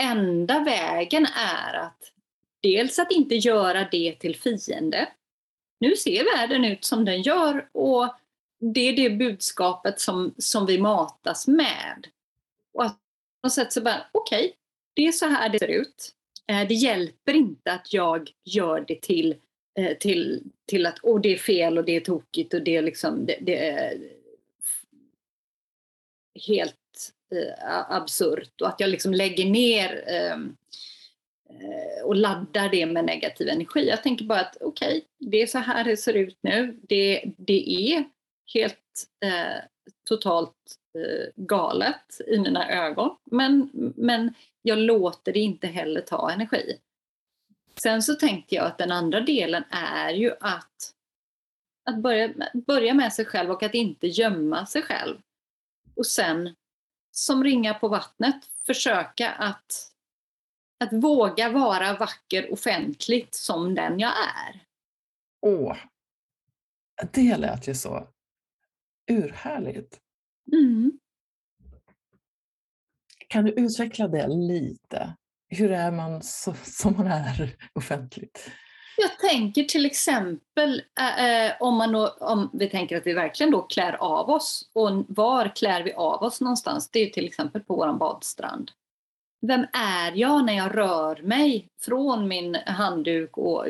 enda 0.00 0.64
vägen 0.64 1.26
är 1.36 1.74
att 1.74 2.12
dels 2.62 2.98
att 2.98 3.12
inte 3.12 3.34
göra 3.34 3.88
det 3.90 4.16
till 4.20 4.36
fiende. 4.36 5.08
Nu 5.80 5.96
ser 5.96 6.36
världen 6.36 6.64
ut 6.64 6.84
som 6.84 7.04
den 7.04 7.22
gör 7.22 7.68
och 7.72 8.14
det 8.60 8.80
är 8.80 8.96
det 8.96 9.10
budskapet 9.10 10.00
som, 10.00 10.34
som 10.38 10.66
vi 10.66 10.78
matas 10.78 11.46
med. 11.46 12.06
Och 12.72 12.84
att 12.84 12.96
på 12.96 13.46
något 13.46 13.52
sätt 13.52 13.72
så 13.72 13.80
bara, 13.80 14.06
okej, 14.12 14.44
okay, 14.44 14.52
det 14.94 15.06
är 15.06 15.12
så 15.12 15.26
här 15.26 15.48
det 15.48 15.58
ser 15.58 15.68
ut. 15.68 16.14
Eh, 16.46 16.68
det 16.68 16.74
hjälper 16.74 17.34
inte 17.34 17.72
att 17.72 17.92
jag 17.92 18.30
gör 18.44 18.84
det 18.88 19.02
till, 19.02 19.34
eh, 19.78 19.96
till, 19.98 20.42
till 20.66 20.86
att 20.86 20.98
oh, 21.02 21.20
det 21.20 21.32
är 21.32 21.38
fel 21.38 21.78
och 21.78 21.84
det 21.84 21.96
är 21.96 22.00
tokigt 22.00 22.54
och 22.54 22.62
det 22.62 22.76
är 22.76 22.82
liksom 22.82 23.26
det, 23.26 23.38
det 23.40 23.68
är 23.68 23.98
helt 26.48 26.76
Eh, 27.32 27.92
absurt 27.92 28.60
och 28.60 28.68
att 28.68 28.80
jag 28.80 28.90
liksom 28.90 29.14
lägger 29.14 29.44
ner 29.44 30.04
eh, 30.06 30.32
eh, 31.60 32.04
och 32.04 32.16
laddar 32.16 32.68
det 32.68 32.86
med 32.86 33.04
negativ 33.04 33.48
energi. 33.48 33.88
Jag 33.88 34.02
tänker 34.02 34.24
bara 34.24 34.40
att 34.40 34.56
okej, 34.60 34.88
okay, 34.88 35.30
det 35.30 35.42
är 35.42 35.46
så 35.46 35.58
här 35.58 35.84
det 35.84 35.96
ser 35.96 36.14
ut 36.14 36.38
nu. 36.40 36.80
Det, 36.82 37.24
det 37.36 37.92
är 37.92 38.04
helt 38.54 39.04
eh, 39.24 39.64
totalt 40.08 40.56
eh, 40.98 41.28
galet 41.36 42.20
i 42.26 42.38
mina 42.38 42.70
ögon. 42.70 43.16
Men, 43.24 43.70
men 43.96 44.34
jag 44.62 44.78
låter 44.78 45.32
det 45.32 45.40
inte 45.40 45.66
heller 45.66 46.00
ta 46.00 46.30
energi. 46.30 46.78
Sen 47.82 48.02
så 48.02 48.14
tänkte 48.14 48.54
jag 48.54 48.66
att 48.66 48.78
den 48.78 48.92
andra 48.92 49.20
delen 49.20 49.64
är 49.70 50.10
ju 50.10 50.32
att, 50.40 50.92
att 51.90 51.96
börja, 51.96 52.32
börja 52.66 52.94
med 52.94 53.12
sig 53.12 53.24
själv 53.24 53.50
och 53.50 53.62
att 53.62 53.74
inte 53.74 54.06
gömma 54.06 54.66
sig 54.66 54.82
själv. 54.82 55.16
Och 55.96 56.06
sen 56.06 56.54
som 57.12 57.44
ringa 57.44 57.74
på 57.74 57.88
vattnet 57.88 58.44
försöka 58.66 59.30
att, 59.30 59.92
att 60.80 60.92
våga 60.92 61.48
vara 61.48 61.96
vacker 61.96 62.52
offentligt 62.52 63.34
som 63.34 63.74
den 63.74 63.98
jag 63.98 64.12
är. 64.12 64.66
Åh, 65.40 65.76
det 67.12 67.36
lät 67.36 67.68
ju 67.68 67.74
så 67.74 68.08
urhärligt. 69.10 70.00
Mm. 70.52 70.98
Kan 73.28 73.44
du 73.44 73.52
utveckla 73.52 74.08
det 74.08 74.28
lite? 74.28 75.16
Hur 75.48 75.72
är 75.72 75.90
man 75.90 76.22
så, 76.22 76.54
som 76.54 76.96
man 76.96 77.06
är 77.06 77.56
offentligt? 77.72 78.50
Jag 78.96 79.18
tänker 79.18 79.62
till 79.62 79.86
exempel 79.86 80.82
eh, 81.18 81.52
om, 81.60 81.76
man 81.76 81.92
då, 81.92 82.08
om 82.08 82.50
vi 82.52 82.68
tänker 82.68 82.96
att 82.96 83.06
vi 83.06 83.12
verkligen 83.12 83.52
då 83.52 83.62
klär 83.62 83.92
av 83.92 84.30
oss. 84.30 84.68
Och 84.72 84.90
var 85.08 85.56
klär 85.56 85.82
vi 85.82 85.92
av 85.92 86.22
oss 86.22 86.40
någonstans? 86.40 86.90
Det 86.90 87.00
är 87.00 87.10
till 87.10 87.26
exempel 87.26 87.62
på 87.62 87.76
vår 87.76 87.92
badstrand. 87.92 88.70
Vem 89.46 89.66
är 89.72 90.12
jag 90.14 90.44
när 90.44 90.56
jag 90.56 90.76
rör 90.76 91.22
mig 91.22 91.68
från 91.80 92.28
min 92.28 92.54
handduk 92.66 93.38
och 93.38 93.64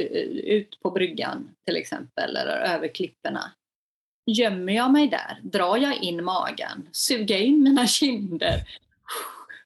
ut 0.45 0.81
på 0.83 0.91
bryggan 0.91 1.55
till 1.67 1.77
exempel, 1.77 2.37
eller 2.37 2.57
över 2.57 2.89
klipporna? 2.89 3.53
Gömmer 4.27 4.73
jag 4.73 4.93
mig 4.93 5.09
där? 5.09 5.41
Drar 5.43 5.77
jag 5.77 5.97
in 5.97 6.25
magen? 6.25 6.89
Suger 6.93 7.35
jag 7.35 7.45
in 7.45 7.63
mina 7.63 7.87
kinder? 7.87 8.61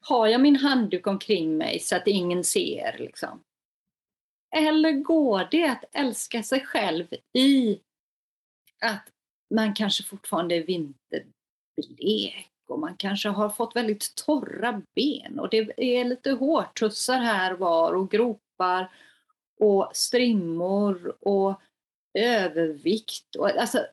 Har 0.00 0.26
jag 0.26 0.40
min 0.40 0.56
handduk 0.56 1.06
omkring 1.06 1.56
mig 1.56 1.78
så 1.80 1.96
att 1.96 2.06
ingen 2.06 2.44
ser? 2.44 2.96
Liksom? 2.98 3.40
Eller 4.50 4.92
går 4.92 5.48
det 5.50 5.64
att 5.64 5.84
älska 5.92 6.42
sig 6.42 6.66
själv 6.66 7.06
i 7.32 7.80
att 8.80 9.08
man 9.54 9.74
kanske 9.74 10.04
fortfarande 10.04 10.54
är 10.54 10.62
vinterblek 10.62 12.52
och 12.68 12.78
man 12.78 12.96
kanske 12.96 13.28
har 13.28 13.48
fått 13.48 13.76
väldigt 13.76 14.14
torra 14.14 14.82
ben 14.94 15.38
och 15.38 15.50
det 15.50 15.72
är 15.76 16.04
lite 16.04 16.30
hårtussar 16.30 17.18
här 17.18 17.52
var 17.54 17.92
och 17.92 18.10
gropar 18.10 18.92
och 19.58 19.90
strimmor 19.92 21.16
och 21.20 21.60
övervikt. 22.14 23.36
Och, 23.36 23.48
alltså, 23.48 23.86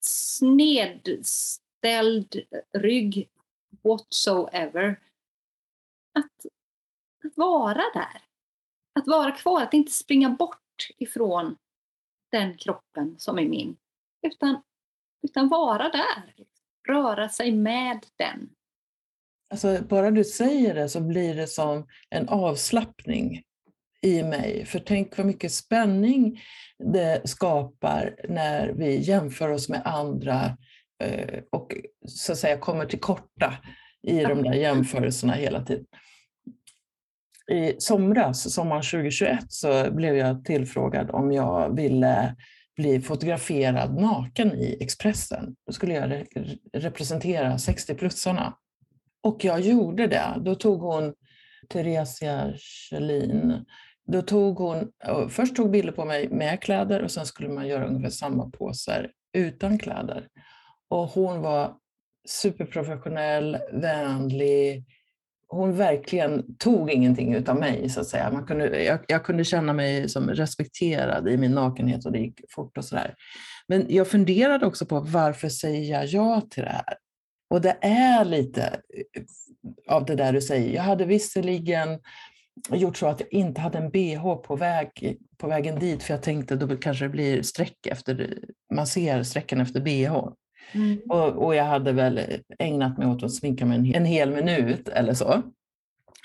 snedställd 0.00 1.26
rygg 2.72 3.28
whatsoever. 3.82 5.00
Att, 6.12 6.46
att 7.24 7.36
vara 7.36 7.84
där. 7.94 8.27
Att 8.98 9.06
vara 9.06 9.30
kvar, 9.30 9.62
att 9.62 9.74
inte 9.74 9.92
springa 9.92 10.30
bort 10.30 10.88
ifrån 10.98 11.56
den 12.32 12.56
kroppen 12.56 13.14
som 13.18 13.38
är 13.38 13.48
min. 13.48 13.76
Utan, 14.26 14.62
utan 15.22 15.48
vara 15.48 15.88
där. 15.88 16.34
Röra 16.88 17.28
sig 17.28 17.52
med 17.52 18.06
den. 18.16 18.50
Alltså, 19.50 19.78
bara 19.88 20.10
du 20.10 20.24
säger 20.24 20.74
det 20.74 20.88
så 20.88 21.00
blir 21.00 21.34
det 21.34 21.46
som 21.46 21.86
en 22.10 22.28
avslappning 22.28 23.42
i 24.02 24.22
mig. 24.22 24.64
För 24.66 24.78
tänk 24.78 25.16
vad 25.16 25.26
mycket 25.26 25.52
spänning 25.52 26.40
det 26.78 27.28
skapar 27.28 28.16
när 28.28 28.68
vi 28.68 28.96
jämför 28.96 29.48
oss 29.48 29.68
med 29.68 29.82
andra 29.84 30.56
eh, 31.04 31.42
och 31.50 31.74
så 32.06 32.32
att 32.32 32.38
säga 32.38 32.58
kommer 32.58 32.86
till 32.86 33.00
korta 33.00 33.54
i 34.02 34.20
de 34.20 34.42
där 34.42 34.54
jämförelserna 34.54 35.32
hela 35.32 35.64
tiden. 35.64 35.86
I 37.50 37.74
somras, 37.78 38.54
sommaren 38.54 38.82
2021, 38.82 39.38
så 39.48 39.90
blev 39.90 40.16
jag 40.16 40.44
tillfrågad 40.44 41.10
om 41.10 41.32
jag 41.32 41.76
ville 41.76 42.36
bli 42.76 43.00
fotograferad 43.00 44.00
naken 44.00 44.52
i 44.52 44.76
Expressen. 44.80 45.56
Då 45.66 45.72
skulle 45.72 45.94
jag 45.94 46.10
re 46.10 46.26
representera 46.72 47.56
60-plussarna. 47.56 48.52
Och 49.22 49.44
jag 49.44 49.60
gjorde 49.60 50.06
det. 50.06 50.34
Då 50.40 50.54
tog 50.54 50.80
hon 50.80 51.14
Theresia 51.68 52.52
Kjellin 52.56 53.64
då 54.12 54.22
tog 54.22 54.58
hon, 54.58 54.92
först 55.30 55.56
tog 55.56 55.70
bilder 55.70 55.92
på 55.92 56.04
mig 56.04 56.28
med 56.28 56.62
kläder 56.62 57.02
och 57.02 57.10
sen 57.10 57.26
skulle 57.26 57.48
man 57.48 57.66
göra 57.66 57.86
ungefär 57.86 58.10
samma 58.10 58.50
poser 58.50 59.10
utan 59.32 59.78
kläder. 59.78 60.28
Och 60.88 61.08
hon 61.08 61.40
var 61.40 61.74
superprofessionell, 62.28 63.58
vänlig. 63.72 64.84
Hon 65.48 65.76
verkligen 65.76 66.56
tog 66.56 66.90
ingenting 66.90 67.34
utav 67.34 67.56
mig 67.56 67.88
så 67.88 68.00
att 68.00 68.06
säga. 68.06 68.30
Man 68.32 68.46
kunde, 68.46 68.82
jag, 68.84 68.98
jag 69.08 69.24
kunde 69.24 69.44
känna 69.44 69.72
mig 69.72 70.08
som 70.08 70.30
respekterad 70.30 71.28
i 71.28 71.36
min 71.36 71.52
nakenhet 71.52 72.06
och 72.06 72.12
det 72.12 72.18
gick 72.18 72.40
fort 72.50 72.78
och 72.78 72.84
sådär. 72.84 73.14
Men 73.68 73.86
jag 73.88 74.08
funderade 74.08 74.66
också 74.66 74.86
på 74.86 75.00
varför 75.00 75.48
säger 75.48 75.92
jag 75.92 76.06
ja 76.06 76.42
till 76.50 76.62
det 76.62 76.68
här? 76.68 76.96
Och 77.50 77.60
det 77.60 77.76
är 77.80 78.24
lite 78.24 78.62
eh, 78.62 79.94
av 79.94 80.04
det 80.04 80.14
där 80.14 80.32
du 80.32 80.40
säger. 80.40 80.74
Jag 80.74 80.82
hade 80.82 81.04
visserligen 81.04 81.98
gjort 82.72 82.96
så 82.96 83.06
att 83.06 83.20
jag 83.20 83.32
inte 83.32 83.60
hade 83.60 83.78
en 83.78 83.90
bh 83.90 84.34
på, 84.34 84.56
väg, 84.56 85.18
på 85.36 85.48
vägen 85.48 85.78
dit 85.78 86.02
för 86.02 86.14
jag 86.14 86.22
tänkte 86.22 86.56
då 86.56 86.76
kanske 86.76 87.04
det 87.04 87.08
blir 87.08 87.42
streck 87.42 87.86
efter, 87.86 88.38
man 88.74 88.86
ser 88.86 89.22
strecken 89.22 89.60
efter 89.60 89.80
bh. 89.80 90.28
Mm. 90.72 90.98
Och, 91.08 91.44
och, 91.44 91.54
jag 91.54 91.64
hade 91.64 91.92
väl 91.92 92.20
ägnat 92.58 92.98
mig 92.98 93.06
åt 93.06 93.22
att 93.22 93.34
sminka 93.34 93.66
mig 93.66 93.78
en, 93.78 93.94
en 93.94 94.04
hel 94.04 94.30
minut 94.34 94.88
eller 94.88 95.14
så. 95.14 95.42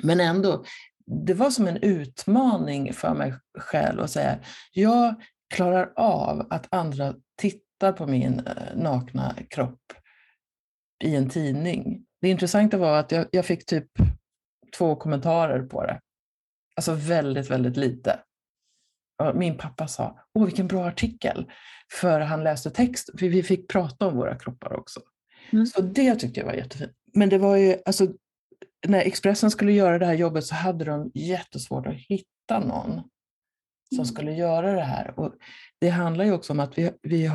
Men 0.03 0.19
ändå, 0.19 0.63
det 1.05 1.33
var 1.33 1.49
som 1.49 1.67
en 1.67 1.77
utmaning 1.77 2.93
för 2.93 3.13
mig 3.13 3.33
själv 3.57 4.01
att 4.01 4.11
säga, 4.11 4.39
jag 4.73 5.15
klarar 5.53 5.93
av 5.95 6.47
att 6.49 6.67
andra 6.69 7.13
tittar 7.37 7.91
på 7.91 8.07
min 8.07 8.39
eh, 8.39 8.75
nakna 8.75 9.35
kropp 9.49 9.93
i 11.03 11.15
en 11.15 11.29
tidning. 11.29 12.05
Det 12.21 12.29
intressanta 12.29 12.77
var 12.77 12.99
att 12.99 13.11
jag, 13.11 13.25
jag 13.31 13.45
fick 13.45 13.65
typ 13.65 13.87
två 14.77 14.95
kommentarer 14.95 15.63
på 15.63 15.83
det. 15.83 15.99
Alltså 16.75 16.93
väldigt, 16.93 17.51
väldigt 17.51 17.77
lite. 17.77 18.19
Min 19.33 19.57
pappa 19.57 19.87
sa, 19.87 20.19
åh 20.33 20.45
vilken 20.45 20.67
bra 20.67 20.85
artikel, 20.85 21.51
för 21.91 22.19
han 22.19 22.43
läste 22.43 22.69
text, 22.69 23.09
för 23.19 23.27
vi 23.27 23.43
fick 23.43 23.67
prata 23.67 24.07
om 24.07 24.15
våra 24.15 24.35
kroppar 24.35 24.73
också. 24.73 24.99
Mm. 25.51 25.65
Så 25.65 25.81
det 25.81 26.15
tyckte 26.15 26.39
jag 26.39 26.47
var 26.47 26.53
jättefint. 26.53 26.91
Men 27.13 27.29
det 27.29 27.37
var 27.37 27.57
ju, 27.57 27.75
alltså, 27.85 28.07
när 28.87 28.99
Expressen 28.99 29.51
skulle 29.51 29.71
göra 29.71 29.99
det 29.99 30.05
här 30.05 30.13
jobbet 30.13 30.45
så 30.45 30.55
hade 30.55 30.85
de 30.85 31.11
jättesvårt 31.13 31.87
att 31.87 31.93
hitta 31.93 32.59
någon 32.59 32.93
som 33.89 33.99
mm. 33.99 34.05
skulle 34.05 34.33
göra 34.33 34.73
det 34.73 34.83
här. 34.83 35.19
Och 35.19 35.33
det 35.79 35.89
handlar 35.89 36.25
ju 36.25 36.31
också 36.31 36.53
om 36.53 36.59
att 36.59 36.77
vi, 36.77 36.91
vi, 37.01 37.31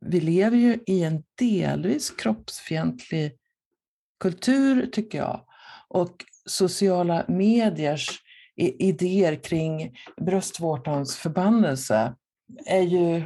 vi 0.00 0.20
lever 0.20 0.56
ju 0.56 0.78
i 0.86 1.02
en 1.02 1.24
delvis 1.38 2.10
kroppsfientlig 2.10 3.32
kultur, 4.20 4.86
tycker 4.86 5.18
jag. 5.18 5.44
Och 5.88 6.24
sociala 6.46 7.24
mediers 7.28 8.20
idéer 8.58 9.34
kring 9.34 9.98
bröstvårtans 10.16 11.16
förbannelse 11.16 12.14
är 12.66 12.82
ju 12.82 13.22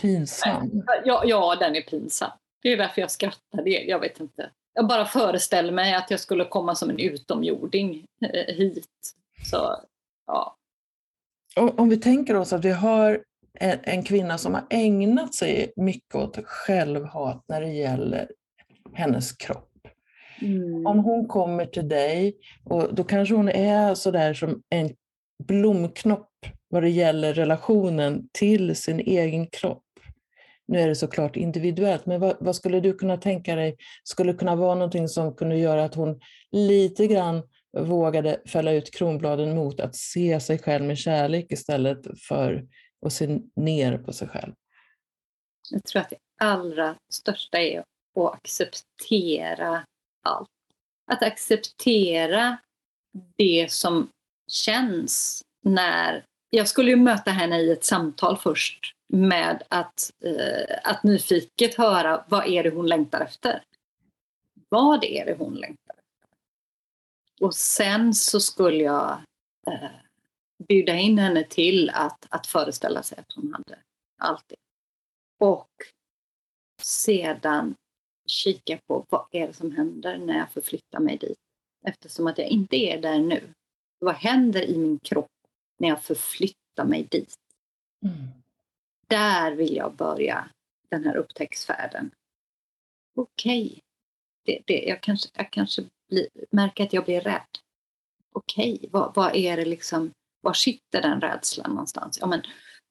pinsam. 0.00 0.82
Ja, 1.04 1.22
ja, 1.26 1.56
den 1.56 1.76
är 1.76 1.82
pinsam. 1.82 2.30
Det 2.62 2.72
är 2.72 2.76
därför 2.76 3.00
jag 3.00 3.10
skrattar. 3.10 3.62
Det, 3.64 3.70
jag 3.70 4.00
vet 4.00 4.20
inte. 4.20 4.50
Jag 4.74 4.86
bara 4.86 5.06
föreställer 5.06 5.72
mig 5.72 5.94
att 5.94 6.10
jag 6.10 6.20
skulle 6.20 6.44
komma 6.44 6.74
som 6.74 6.90
en 6.90 6.98
utomjording 6.98 8.04
eh, 8.24 8.54
hit. 8.54 9.14
Så, 9.50 9.76
ja. 10.26 10.56
Om 11.56 11.88
vi 11.88 11.96
tänker 11.96 12.36
oss 12.36 12.52
att 12.52 12.64
vi 12.64 12.70
har 12.70 13.24
en, 13.58 13.78
en 13.82 14.04
kvinna 14.04 14.38
som 14.38 14.54
har 14.54 14.64
ägnat 14.70 15.34
sig 15.34 15.72
mycket 15.76 16.14
åt 16.14 16.38
självhat 16.44 17.44
när 17.48 17.60
det 17.60 17.72
gäller 17.72 18.30
hennes 18.92 19.32
kropp. 19.32 19.71
Mm. 20.42 20.86
Om 20.86 20.98
hon 20.98 21.28
kommer 21.28 21.66
till 21.66 21.88
dig, 21.88 22.36
och 22.64 22.94
då 22.94 23.04
kanske 23.04 23.34
hon 23.34 23.48
är 23.48 23.94
sådär 23.94 24.34
som 24.34 24.62
en 24.68 24.90
blomknopp 25.44 26.28
vad 26.68 26.82
det 26.82 26.90
gäller 26.90 27.34
relationen 27.34 28.28
till 28.32 28.76
sin 28.76 29.00
egen 29.00 29.46
kropp. 29.46 29.84
Nu 30.68 30.80
är 30.80 30.88
det 30.88 30.94
såklart 30.94 31.36
individuellt, 31.36 32.06
men 32.06 32.20
vad, 32.20 32.36
vad, 32.40 32.56
skulle 32.56 32.80
du 32.80 32.94
kunna 32.94 33.16
tänka 33.16 33.54
dig 33.56 33.76
skulle 34.04 34.32
kunna 34.32 34.56
vara 34.56 34.74
någonting 34.74 35.08
som 35.08 35.36
kunde 35.36 35.56
göra 35.56 35.84
att 35.84 35.94
hon 35.94 36.20
lite 36.50 37.06
grann 37.06 37.42
vågade 37.78 38.40
fälla 38.46 38.72
ut 38.72 38.94
kronbladen 38.94 39.54
mot 39.54 39.80
att 39.80 39.96
se 39.96 40.40
sig 40.40 40.58
själv 40.58 40.84
med 40.84 40.98
kärlek 40.98 41.52
istället 41.52 41.98
för 42.28 42.66
att 43.06 43.12
se 43.12 43.38
ner 43.56 43.98
på 43.98 44.12
sig 44.12 44.28
själv? 44.28 44.52
Jag 45.70 45.84
tror 45.84 46.02
att 46.02 46.10
det 46.10 46.44
allra 46.44 46.96
största 47.12 47.58
är 47.58 47.78
att 48.20 48.34
acceptera 48.34 49.84
allt. 50.22 50.48
Att 51.12 51.22
acceptera 51.22 52.58
det 53.36 53.72
som 53.72 54.10
känns 54.50 55.42
när... 55.64 56.24
Jag 56.50 56.68
skulle 56.68 56.90
ju 56.90 56.96
möta 56.96 57.30
henne 57.30 57.60
i 57.60 57.72
ett 57.72 57.84
samtal 57.84 58.36
först 58.36 58.94
med 59.12 59.62
att, 59.68 60.10
eh, 60.24 60.78
att 60.84 61.02
nyfiket 61.02 61.74
höra 61.74 62.24
vad 62.28 62.46
är 62.46 62.62
det 62.62 62.70
hon 62.70 62.86
längtar 62.86 63.20
efter. 63.20 63.62
Vad 64.68 65.04
är 65.04 65.26
det 65.26 65.34
hon 65.38 65.54
längtar 65.54 65.94
efter? 65.94 66.36
Och 67.40 67.54
sen 67.54 68.14
så 68.14 68.40
skulle 68.40 68.84
jag 68.84 69.22
eh, 69.66 69.90
bjuda 70.68 70.94
in 70.94 71.18
henne 71.18 71.44
till 71.44 71.90
att, 71.90 72.26
att 72.28 72.46
föreställa 72.46 73.02
sig 73.02 73.18
att 73.18 73.32
hon 73.32 73.52
hade 73.52 73.78
allt 74.18 74.44
det. 74.48 74.56
Och 75.40 75.70
sedan 76.82 77.74
kika 78.26 78.78
på 78.86 79.06
vad 79.08 79.26
är 79.30 79.46
det 79.46 79.52
som 79.52 79.72
händer 79.76 80.18
när 80.18 80.38
jag 80.38 80.52
förflyttar 80.52 81.00
mig 81.00 81.16
dit. 81.18 81.38
Eftersom 81.86 82.26
att 82.26 82.38
jag 82.38 82.48
inte 82.48 82.76
är 82.76 83.00
där 83.00 83.18
nu. 83.18 83.54
Vad 83.98 84.14
händer 84.14 84.62
i 84.62 84.78
min 84.78 84.98
kropp 84.98 85.30
när 85.78 85.88
jag 85.88 86.02
förflyttar 86.02 86.84
mig 86.84 87.06
dit? 87.10 87.34
Mm. 88.04 88.28
Där 89.06 89.52
vill 89.52 89.76
jag 89.76 89.96
börja 89.96 90.50
den 90.88 91.04
här 91.04 91.16
upptäcktsfärden. 91.16 92.10
Okej, 93.16 93.66
okay. 93.66 93.80
det, 94.44 94.62
det, 94.66 94.82
jag 94.88 95.00
kanske, 95.02 95.28
jag 95.34 95.50
kanske 95.50 95.82
blir, 96.08 96.28
märker 96.50 96.84
att 96.84 96.92
jag 96.92 97.04
blir 97.04 97.20
rädd. 97.20 97.58
Okej, 98.32 98.74
okay. 98.74 98.88
vad, 98.92 99.14
vad 99.14 99.36
är 99.36 99.56
det 99.56 99.64
liksom, 99.64 100.10
var 100.40 100.52
sitter 100.52 101.02
den 101.02 101.20
rädslan 101.20 101.70
någonstans? 101.70 102.18
Ja, 102.20 102.26
men, 102.26 102.42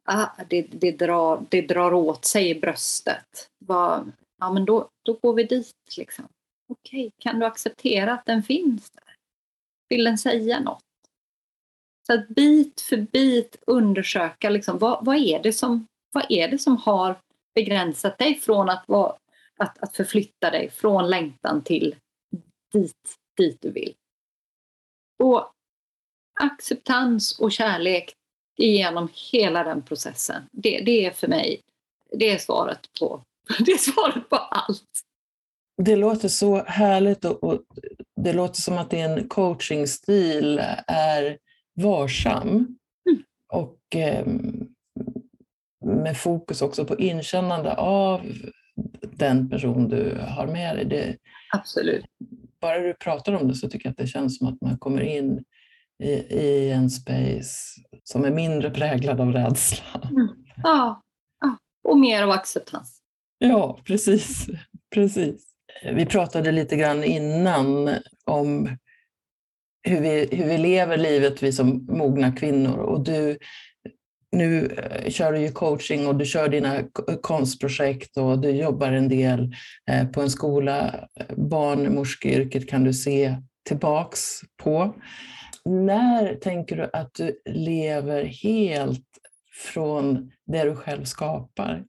ah, 0.06 0.28
det, 0.50 0.62
det, 0.62 0.91
drar, 0.91 1.46
det 1.50 1.62
drar 1.62 1.94
åt 1.94 2.26
sig 2.26 2.50
i 2.50 2.60
bröstet. 2.60 3.50
Vad, 3.65 4.12
ja 4.42 4.54
men 4.54 4.66
då, 4.66 4.90
då 5.04 5.14
går 5.14 5.34
vi 5.34 5.44
dit. 5.44 5.98
Liksom. 5.98 6.28
Okej, 6.68 7.08
okay, 7.08 7.12
kan 7.18 7.40
du 7.40 7.46
acceptera 7.46 8.14
att 8.14 8.26
den 8.26 8.44
finns 8.44 8.92
där? 8.92 9.16
Vill 9.90 10.04
den 10.04 10.18
säga 10.18 10.60
något? 10.60 10.84
Så 12.08 12.14
att 12.14 12.28
bit 12.28 12.82
för 12.82 12.98
bit 12.98 13.56
undersöka 13.68 14.50
liksom, 14.50 14.78
vad, 14.78 15.06
vad, 15.06 15.16
är 15.16 15.44
det 15.44 15.54
som, 15.54 15.88
vad 16.14 16.26
är 16.30 16.48
det 16.48 16.58
som 16.58 16.78
har 16.78 17.20
begränsat 17.56 18.18
dig 18.18 18.36
från 18.36 18.70
att, 18.70 18.84
vara, 18.88 19.16
att, 19.58 19.84
att 19.84 19.96
förflytta 19.96 20.52
dig 20.52 20.70
från 20.70 21.10
längtan 21.10 21.64
till 21.64 21.96
dit, 22.74 23.18
dit 23.38 23.58
du 23.62 23.72
vill. 23.72 23.94
Och 25.24 25.52
acceptans 26.40 27.40
och 27.40 27.52
kärlek 27.52 28.14
genom 28.58 29.10
hela 29.32 29.64
den 29.64 29.82
processen. 29.82 30.44
Det, 30.52 30.82
det 30.86 31.06
är 31.06 31.12
för 31.12 31.28
mig 31.28 31.62
det 32.12 32.30
är 32.30 32.38
svaret 32.38 32.90
på, 33.00 33.24
det 33.66 33.72
är 33.72 33.78
svaret 33.78 34.30
på 34.30 34.36
allt. 34.36 35.02
Det 35.84 35.96
låter 35.96 36.28
så 36.28 36.64
härligt 36.64 37.26
och, 37.26 37.44
och 37.44 37.62
det 38.22 38.34
låter 38.34 38.62
som 38.62 38.78
att 38.78 38.90
din 38.90 39.28
coachingstil 39.30 40.62
är 40.88 41.38
varsam 41.74 42.48
mm. 42.48 43.24
och 43.48 43.96
eh, 43.96 44.26
med 45.86 46.18
fokus 46.18 46.62
också 46.62 46.86
på 46.86 46.98
inkännande 46.98 47.74
av 47.74 48.22
den 49.02 49.50
person 49.50 49.90
du 49.90 50.18
har 50.30 50.48
med 50.48 50.76
dig. 50.76 50.86
Det, 50.86 51.18
Absolut. 51.54 52.06
Bara 52.62 52.80
du 52.80 52.94
pratar 52.94 53.34
om 53.34 53.48
det 53.48 53.56
så 53.56 53.70
tycker 53.70 53.86
jag 53.86 53.92
att 53.92 53.98
det 53.98 54.08
känns 54.08 54.38
som 54.38 54.48
att 54.48 54.62
man 54.62 54.78
kommer 54.78 55.02
in 55.02 55.44
i, 56.04 56.12
i 56.12 56.72
en 56.72 56.90
space 56.90 57.82
som 58.04 58.26
är 58.26 58.32
mindre 58.32 58.70
präglad 58.70 59.22
av 59.22 59.34
rädsla. 59.34 60.02
Mm. 60.04 60.28
Ja, 60.64 61.02
ja, 61.42 61.58
och 61.84 62.00
mer 62.00 62.24
av 62.24 62.32
acceptans. 62.32 63.01
Ja, 63.44 63.80
precis. 63.86 64.48
precis. 64.94 65.46
Vi 65.94 66.06
pratade 66.06 66.52
lite 66.52 66.76
grann 66.76 67.04
innan 67.04 67.90
om 68.26 68.78
hur 69.84 70.02
vi, 70.02 70.28
hur 70.32 70.46
vi 70.46 70.58
lever 70.58 70.98
livet, 70.98 71.44
vi 71.44 71.52
som 71.52 71.86
mogna 71.90 72.32
kvinnor. 72.32 72.78
Och 72.78 73.04
du, 73.04 73.38
nu 74.32 74.66
eh, 74.66 75.10
kör 75.10 75.34
du 75.34 75.40
ju 75.40 75.52
coaching 75.52 76.08
och 76.08 76.16
du 76.16 76.26
kör 76.26 76.50
dina 76.50 76.84
konstprojekt 77.22 78.18
och 78.18 78.40
du 78.40 78.50
jobbar 78.50 78.92
en 78.92 79.10
del 79.10 79.56
eh, 79.92 80.08
på 80.08 80.22
en 80.22 80.30
skola. 80.30 81.08
Barnmorskeyrket 81.36 82.70
kan 82.70 82.84
du 82.84 82.94
se 82.94 83.36
tillbaks 83.68 84.40
på. 84.64 84.96
När 85.66 86.36
tänker 86.36 86.76
du 86.76 86.90
att 86.94 87.14
du 87.14 87.42
lever 87.46 88.24
helt 88.24 89.08
från 89.74 90.32
det 90.46 90.64
du 90.64 90.76
själv 90.76 91.04
skapar? 91.04 91.84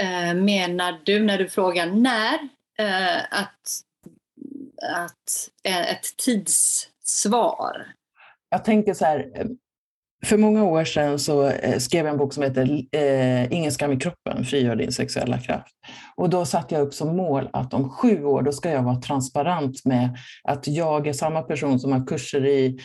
Eh, 0.00 0.34
menar 0.34 1.00
du 1.04 1.22
när 1.22 1.38
du 1.38 1.48
frågar 1.48 1.86
när? 1.86 2.34
Eh, 2.78 3.22
att, 3.30 3.60
att 4.82 5.48
eh, 5.64 5.92
ett 5.92 6.16
tidssvar? 6.24 7.86
Jag 8.50 8.64
tänker 8.64 8.94
så 8.94 9.04
här, 9.04 9.32
för 10.24 10.36
många 10.36 10.64
år 10.64 10.84
sedan 10.84 11.18
så 11.18 11.52
skrev 11.78 12.04
jag 12.04 12.12
en 12.12 12.18
bok 12.18 12.32
som 12.32 12.42
heter 12.42 12.84
Ingen 13.52 13.72
skam 13.72 13.92
i 13.92 13.96
kroppen, 13.96 14.44
frigör 14.44 14.76
din 14.76 14.92
sexuella 14.92 15.38
kraft. 15.38 15.74
Och 16.16 16.30
då 16.30 16.44
satte 16.44 16.74
jag 16.74 16.86
upp 16.86 16.94
som 16.94 17.16
mål 17.16 17.48
att 17.52 17.74
om 17.74 17.90
sju 17.90 18.24
år 18.24 18.42
då 18.42 18.52
ska 18.52 18.70
jag 18.70 18.82
vara 18.82 19.00
transparent 19.00 19.84
med 19.84 20.18
att 20.44 20.68
jag 20.68 21.06
är 21.06 21.12
samma 21.12 21.42
person 21.42 21.80
som 21.80 21.92
har 21.92 22.06
kurser 22.06 22.46
i 22.46 22.80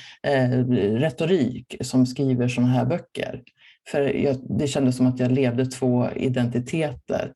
retorik 1.00 1.76
som 1.82 2.06
skriver 2.06 2.48
sådana 2.48 2.74
här 2.74 2.86
böcker. 2.86 3.42
För 3.88 4.02
jag, 4.02 4.38
det 4.60 4.68
kändes 4.68 4.98
som 4.98 5.08
att 5.08 5.20
jag 5.20 5.32
levde 5.32 5.66
två 5.66 6.10
identiteter. 6.16 7.34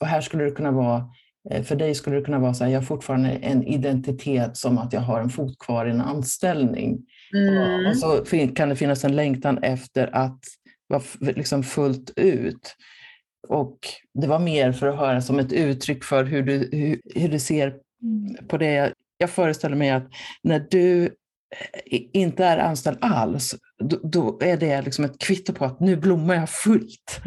Och 0.00 0.06
här 0.06 0.20
skulle 0.20 0.44
det 0.44 0.50
kunna 0.50 0.70
vara 0.70 1.08
eh, 1.50 1.62
för 1.62 1.76
dig 1.76 1.94
skulle 1.94 2.16
det 2.16 2.22
kunna 2.22 2.38
vara 2.38 2.54
så 2.54 2.64
här, 2.64 2.70
jag 2.70 2.80
har 2.80 2.86
fortfarande 2.86 3.30
en 3.30 3.62
identitet 3.62 4.56
som 4.56 4.78
att 4.78 4.92
jag 4.92 5.00
har 5.00 5.20
en 5.20 5.30
fot 5.30 5.58
kvar 5.58 5.86
i 5.86 5.90
en 5.90 6.00
anställning. 6.00 6.98
Mm. 7.34 7.86
Och 7.86 7.96
så 7.96 8.24
kan 8.54 8.68
det 8.68 8.76
finnas 8.76 9.04
en 9.04 9.16
längtan 9.16 9.58
efter 9.58 10.16
att 10.16 10.40
vara 10.88 11.02
liksom 11.20 11.62
fullt 11.62 12.12
ut. 12.16 12.76
Och 13.48 13.78
det 14.14 14.26
var 14.26 14.38
mer 14.38 14.72
för 14.72 14.86
att 14.86 14.98
höra 14.98 15.20
som 15.20 15.38
ett 15.38 15.52
uttryck 15.52 16.04
för 16.04 16.24
hur 16.24 16.42
du, 16.42 16.68
hur, 16.72 17.00
hur 17.20 17.28
du 17.28 17.38
ser 17.38 17.74
på 18.48 18.58
det. 18.58 18.92
Jag 19.18 19.30
föreställer 19.30 19.76
mig 19.76 19.90
att 19.90 20.08
när 20.42 20.66
du 20.70 21.04
eh, 21.04 22.00
inte 22.12 22.44
är 22.44 22.58
anställd 22.58 22.98
alls, 23.00 23.54
då, 23.82 24.00
då 24.02 24.38
är 24.42 24.56
det 24.56 24.82
liksom 24.82 25.04
ett 25.04 25.18
kvitto 25.18 25.52
på 25.52 25.64
att 25.64 25.80
nu 25.80 25.96
blommar 25.96 26.34
jag 26.34 26.50
fullt. 26.50 27.20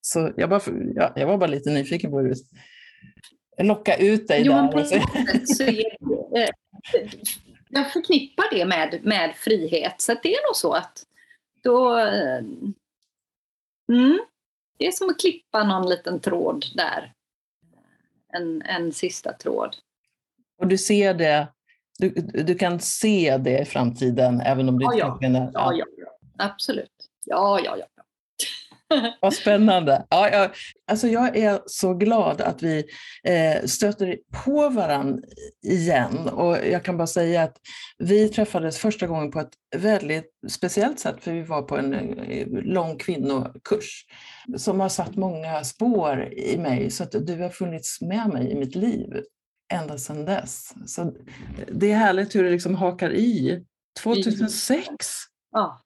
Så 0.00 0.32
jag, 0.36 0.50
bara, 0.50 0.60
ja, 0.94 1.12
jag 1.16 1.26
var 1.26 1.38
bara 1.38 1.50
lite 1.50 1.70
nyfiken 1.70 2.10
på 2.10 2.18
hur 2.18 2.28
du 2.28 2.34
locka 3.64 3.96
ut 3.96 4.28
dig 4.28 4.42
jo, 4.44 4.52
där. 4.52 4.72
På 4.72 4.84
så 5.46 5.62
är, 5.62 6.50
jag 7.68 7.92
förknippar 7.92 8.54
det 8.54 8.64
med, 8.64 9.00
med 9.02 9.34
frihet. 9.36 10.00
Så 10.00 10.14
det 10.22 10.34
är 10.34 10.48
nog 10.48 10.56
så 10.56 10.72
att 10.72 11.04
då... 11.62 11.98
Eh, 11.98 12.38
mm, 13.92 14.18
det 14.78 14.86
är 14.86 14.92
som 14.92 15.10
att 15.10 15.20
klippa 15.20 15.64
någon 15.64 15.88
liten 15.88 16.20
tråd 16.20 16.64
där. 16.74 17.12
En, 18.32 18.62
en 18.62 18.92
sista 18.92 19.32
tråd. 19.32 19.76
Och 20.58 20.66
du 20.66 20.78
ser 20.78 21.14
det, 21.14 21.48
du, 21.98 22.08
du 22.42 22.54
kan 22.54 22.80
se 22.80 23.36
det 23.36 23.58
i 23.58 23.64
framtiden 23.64 24.40
även 24.40 24.68
om 24.68 24.80
ja, 24.80 24.92
inte 24.92 25.26
ja. 25.26 25.50
ja, 25.52 25.72
ja, 25.74 25.84
ja, 25.96 26.44
absolut. 26.44 26.90
Ja, 27.24 27.60
ja, 27.64 27.76
ja. 27.76 27.86
Vad 29.20 29.34
spännande. 29.34 30.06
Ja, 30.10 30.30
jag, 30.30 30.50
alltså 30.90 31.08
jag 31.08 31.36
är 31.36 31.60
så 31.66 31.94
glad 31.94 32.40
att 32.40 32.62
vi 32.62 32.84
eh, 33.24 33.64
stöter 33.64 34.18
på 34.44 34.68
varandra 34.68 35.22
igen. 35.62 36.28
Och 36.28 36.56
jag 36.66 36.84
kan 36.84 36.96
bara 36.96 37.06
säga 37.06 37.42
att 37.42 37.56
vi 37.98 38.28
träffades 38.28 38.78
första 38.78 39.06
gången 39.06 39.30
på 39.30 39.40
ett 39.40 39.52
väldigt 39.76 40.30
speciellt 40.48 41.00
sätt, 41.00 41.16
för 41.20 41.32
vi 41.32 41.42
var 41.42 41.62
på 41.62 41.76
en 41.76 41.94
eh, 42.18 42.46
lång 42.48 42.98
kvinnokurs 42.98 44.04
som 44.56 44.80
har 44.80 44.88
satt 44.88 45.16
många 45.16 45.64
spår 45.64 46.32
i 46.32 46.58
mig, 46.58 46.90
så 46.90 47.02
att 47.02 47.26
du 47.26 47.42
har 47.42 47.50
funnits 47.50 48.00
med 48.00 48.28
mig 48.28 48.50
i 48.50 48.54
mitt 48.54 48.74
liv 48.74 49.22
ända 49.68 49.98
sedan 49.98 50.24
dess. 50.24 50.74
Så 50.86 51.12
det 51.72 51.92
är 51.92 51.96
härligt 51.96 52.34
hur 52.34 52.44
det 52.44 52.50
liksom 52.50 52.74
hakar 52.74 53.10
i. 53.10 53.64
2006! 54.02 55.06
Ja. 55.50 55.82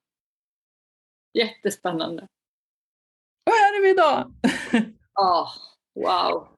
Jättespännande. 1.34 2.22
Och 3.46 3.52
här 3.52 3.78
är 3.78 3.82
vi 3.82 3.90
idag! 3.90 4.32
Ja, 5.14 5.48
wow. 5.94 6.48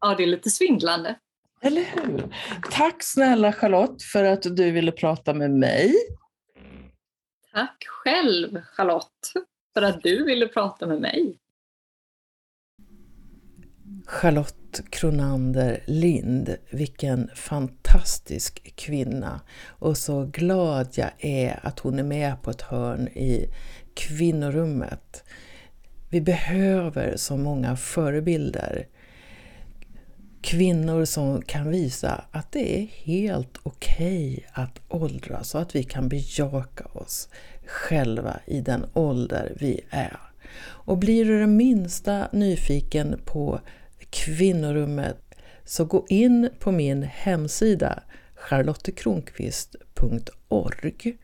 Ja, 0.00 0.14
det 0.14 0.22
är 0.22 0.26
lite 0.26 0.50
svindlande. 0.50 1.18
Eller 1.60 1.84
hur? 1.84 2.34
Tack 2.70 3.02
snälla 3.02 3.52
Charlotte 3.52 4.02
för 4.02 4.24
att 4.24 4.42
du 4.42 4.70
ville 4.70 4.92
prata 4.92 5.34
med 5.34 5.50
mig. 5.50 5.94
Tack 7.52 7.84
själv 7.86 8.60
Charlotte 8.62 9.32
för 9.74 9.82
att 9.82 10.02
du 10.02 10.24
ville 10.24 10.48
prata 10.48 10.86
med 10.86 11.00
mig. 11.00 11.38
Charlotte 14.06 14.82
Kronander 14.90 15.80
Lind, 15.84 16.56
vilken 16.70 17.30
fantastisk 17.34 18.76
kvinna. 18.76 19.40
Och 19.66 19.98
så 19.98 20.24
glad 20.24 20.88
jag 20.94 21.10
är 21.18 21.60
att 21.62 21.78
hon 21.78 21.98
är 21.98 22.02
med 22.02 22.42
på 22.42 22.50
ett 22.50 22.62
hörn 22.62 23.08
i 23.08 23.46
kvinnorummet. 23.94 25.24
Vi 26.10 26.20
behöver 26.20 27.16
så 27.16 27.36
många 27.36 27.76
förebilder. 27.76 28.86
Kvinnor 30.42 31.04
som 31.04 31.42
kan 31.42 31.70
visa 31.70 32.24
att 32.30 32.52
det 32.52 32.78
är 32.78 32.86
helt 32.86 33.58
okej 33.62 34.32
okay 34.32 34.44
att 34.52 34.80
åldras 34.88 35.54
och 35.54 35.60
att 35.60 35.74
vi 35.74 35.84
kan 35.84 36.08
bejaka 36.08 36.84
oss 36.84 37.28
själva 37.66 38.40
i 38.46 38.60
den 38.60 38.84
ålder 38.92 39.56
vi 39.60 39.80
är. 39.90 40.20
Och 40.60 40.98
blir 40.98 41.24
du 41.24 41.40
det 41.40 41.46
minsta 41.46 42.28
nyfiken 42.32 43.20
på 43.24 43.60
kvinnorummet 44.14 45.16
så 45.64 45.84
gå 45.84 46.06
in 46.08 46.50
på 46.58 46.72
min 46.72 47.02
hemsida 47.02 48.02
charlottekronqvist.org 48.34 51.16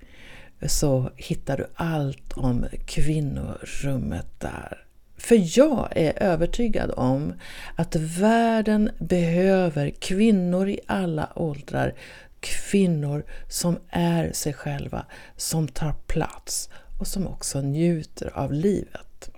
så 0.67 1.11
hittar 1.17 1.57
du 1.57 1.67
allt 1.75 2.33
om 2.33 2.67
kvinnorummet 2.87 4.41
där. 4.41 4.85
För 5.17 5.59
jag 5.59 5.89
är 5.97 6.23
övertygad 6.23 6.91
om 6.97 7.35
att 7.77 7.97
världen 7.97 8.91
behöver 8.99 9.91
kvinnor 9.91 10.69
i 10.69 10.81
alla 10.87 11.29
åldrar, 11.35 11.95
kvinnor 12.41 13.25
som 13.49 13.79
är 13.89 14.33
sig 14.33 14.53
själva, 14.53 15.07
som 15.37 15.69
tar 15.69 15.95
plats 16.07 16.71
och 17.01 17.07
som 17.07 17.27
också 17.27 17.61
njuter 17.61 18.31
av 18.35 18.53
livet. 18.53 19.31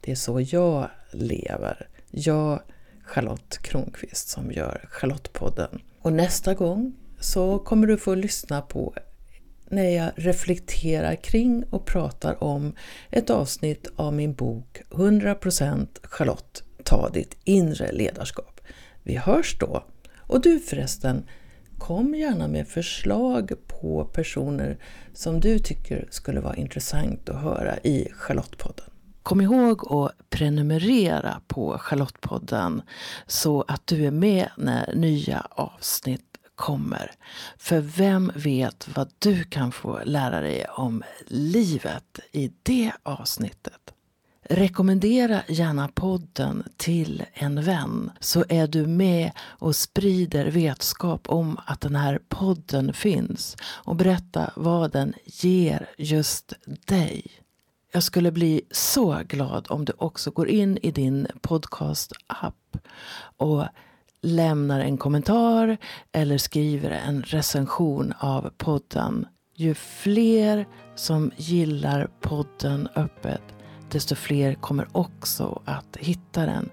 Det 0.00 0.12
är 0.12 0.16
så 0.16 0.40
jag 0.40 0.90
lever. 1.12 1.88
Jag, 2.16 2.62
Charlotte 3.04 3.58
Kronqvist, 3.62 4.28
som 4.28 4.52
gör 4.52 4.88
Charlottepodden. 4.90 5.80
Och 6.00 6.12
nästa 6.12 6.54
gång 6.54 6.94
så 7.20 7.58
kommer 7.58 7.86
du 7.86 7.96
få 7.96 8.14
lyssna 8.14 8.62
på 8.62 8.94
när 9.68 9.88
jag 9.88 10.10
reflekterar 10.16 11.14
kring 11.14 11.64
och 11.70 11.86
pratar 11.86 12.44
om 12.44 12.72
ett 13.10 13.30
avsnitt 13.30 13.88
av 13.96 14.12
min 14.14 14.34
bok 14.34 14.82
100% 14.90 15.86
Charlotte, 16.02 16.62
ta 16.84 17.08
ditt 17.08 17.36
inre 17.44 17.92
ledarskap. 17.92 18.60
Vi 19.02 19.16
hörs 19.16 19.58
då! 19.58 19.84
Och 20.16 20.40
du 20.40 20.60
förresten, 20.60 21.24
kom 21.78 22.14
gärna 22.14 22.48
med 22.48 22.68
förslag 22.68 23.52
på 23.66 24.04
personer 24.04 24.78
som 25.12 25.40
du 25.40 25.58
tycker 25.58 26.06
skulle 26.10 26.40
vara 26.40 26.56
intressant 26.56 27.28
att 27.28 27.42
höra 27.42 27.78
i 27.78 28.08
Charlottepodden. 28.12 28.93
Kom 29.24 29.40
ihåg 29.40 29.92
att 29.92 30.30
prenumerera 30.30 31.40
på 31.46 31.78
Charlottepodden 31.78 32.82
så 33.26 33.64
att 33.68 33.86
du 33.86 34.06
är 34.06 34.10
med 34.10 34.48
när 34.56 34.94
nya 34.94 35.46
avsnitt 35.50 36.36
kommer. 36.54 37.10
För 37.58 37.80
vem 37.80 38.32
vet 38.34 38.88
vad 38.96 39.12
du 39.18 39.44
kan 39.44 39.72
få 39.72 40.00
lära 40.04 40.40
dig 40.40 40.64
om 40.64 41.02
livet 41.26 42.18
i 42.32 42.52
det 42.62 42.92
avsnittet? 43.02 43.94
Rekommendera 44.42 45.42
gärna 45.48 45.88
podden 45.88 46.64
till 46.76 47.24
en 47.32 47.62
vän 47.62 48.10
så 48.20 48.44
är 48.48 48.66
du 48.66 48.86
med 48.86 49.30
och 49.40 49.76
sprider 49.76 50.46
vetskap 50.46 51.28
om 51.28 51.60
att 51.66 51.80
den 51.80 51.96
här 51.96 52.20
podden 52.28 52.92
finns 52.92 53.56
och 53.62 53.96
berätta 53.96 54.50
vad 54.56 54.92
den 54.92 55.14
ger 55.24 55.90
just 55.98 56.52
dig. 56.86 57.43
Jag 57.94 58.02
skulle 58.02 58.32
bli 58.32 58.62
så 58.70 59.22
glad 59.28 59.66
om 59.70 59.84
du 59.84 59.92
också 59.98 60.30
går 60.30 60.48
in 60.48 60.78
i 60.82 60.90
din 60.90 61.26
podcast-app 61.40 62.76
och 63.36 63.64
lämnar 64.22 64.80
en 64.80 64.98
kommentar 64.98 65.76
eller 66.12 66.38
skriver 66.38 66.90
en 66.90 67.22
recension 67.22 68.14
av 68.18 68.50
podden. 68.56 69.26
Ju 69.54 69.74
fler 69.74 70.66
som 70.94 71.32
gillar 71.36 72.10
podden 72.20 72.88
öppet, 72.96 73.42
desto 73.90 74.14
fler 74.14 74.54
kommer 74.54 74.88
också 74.92 75.62
att 75.64 75.96
hitta 75.96 76.46
den. 76.46 76.70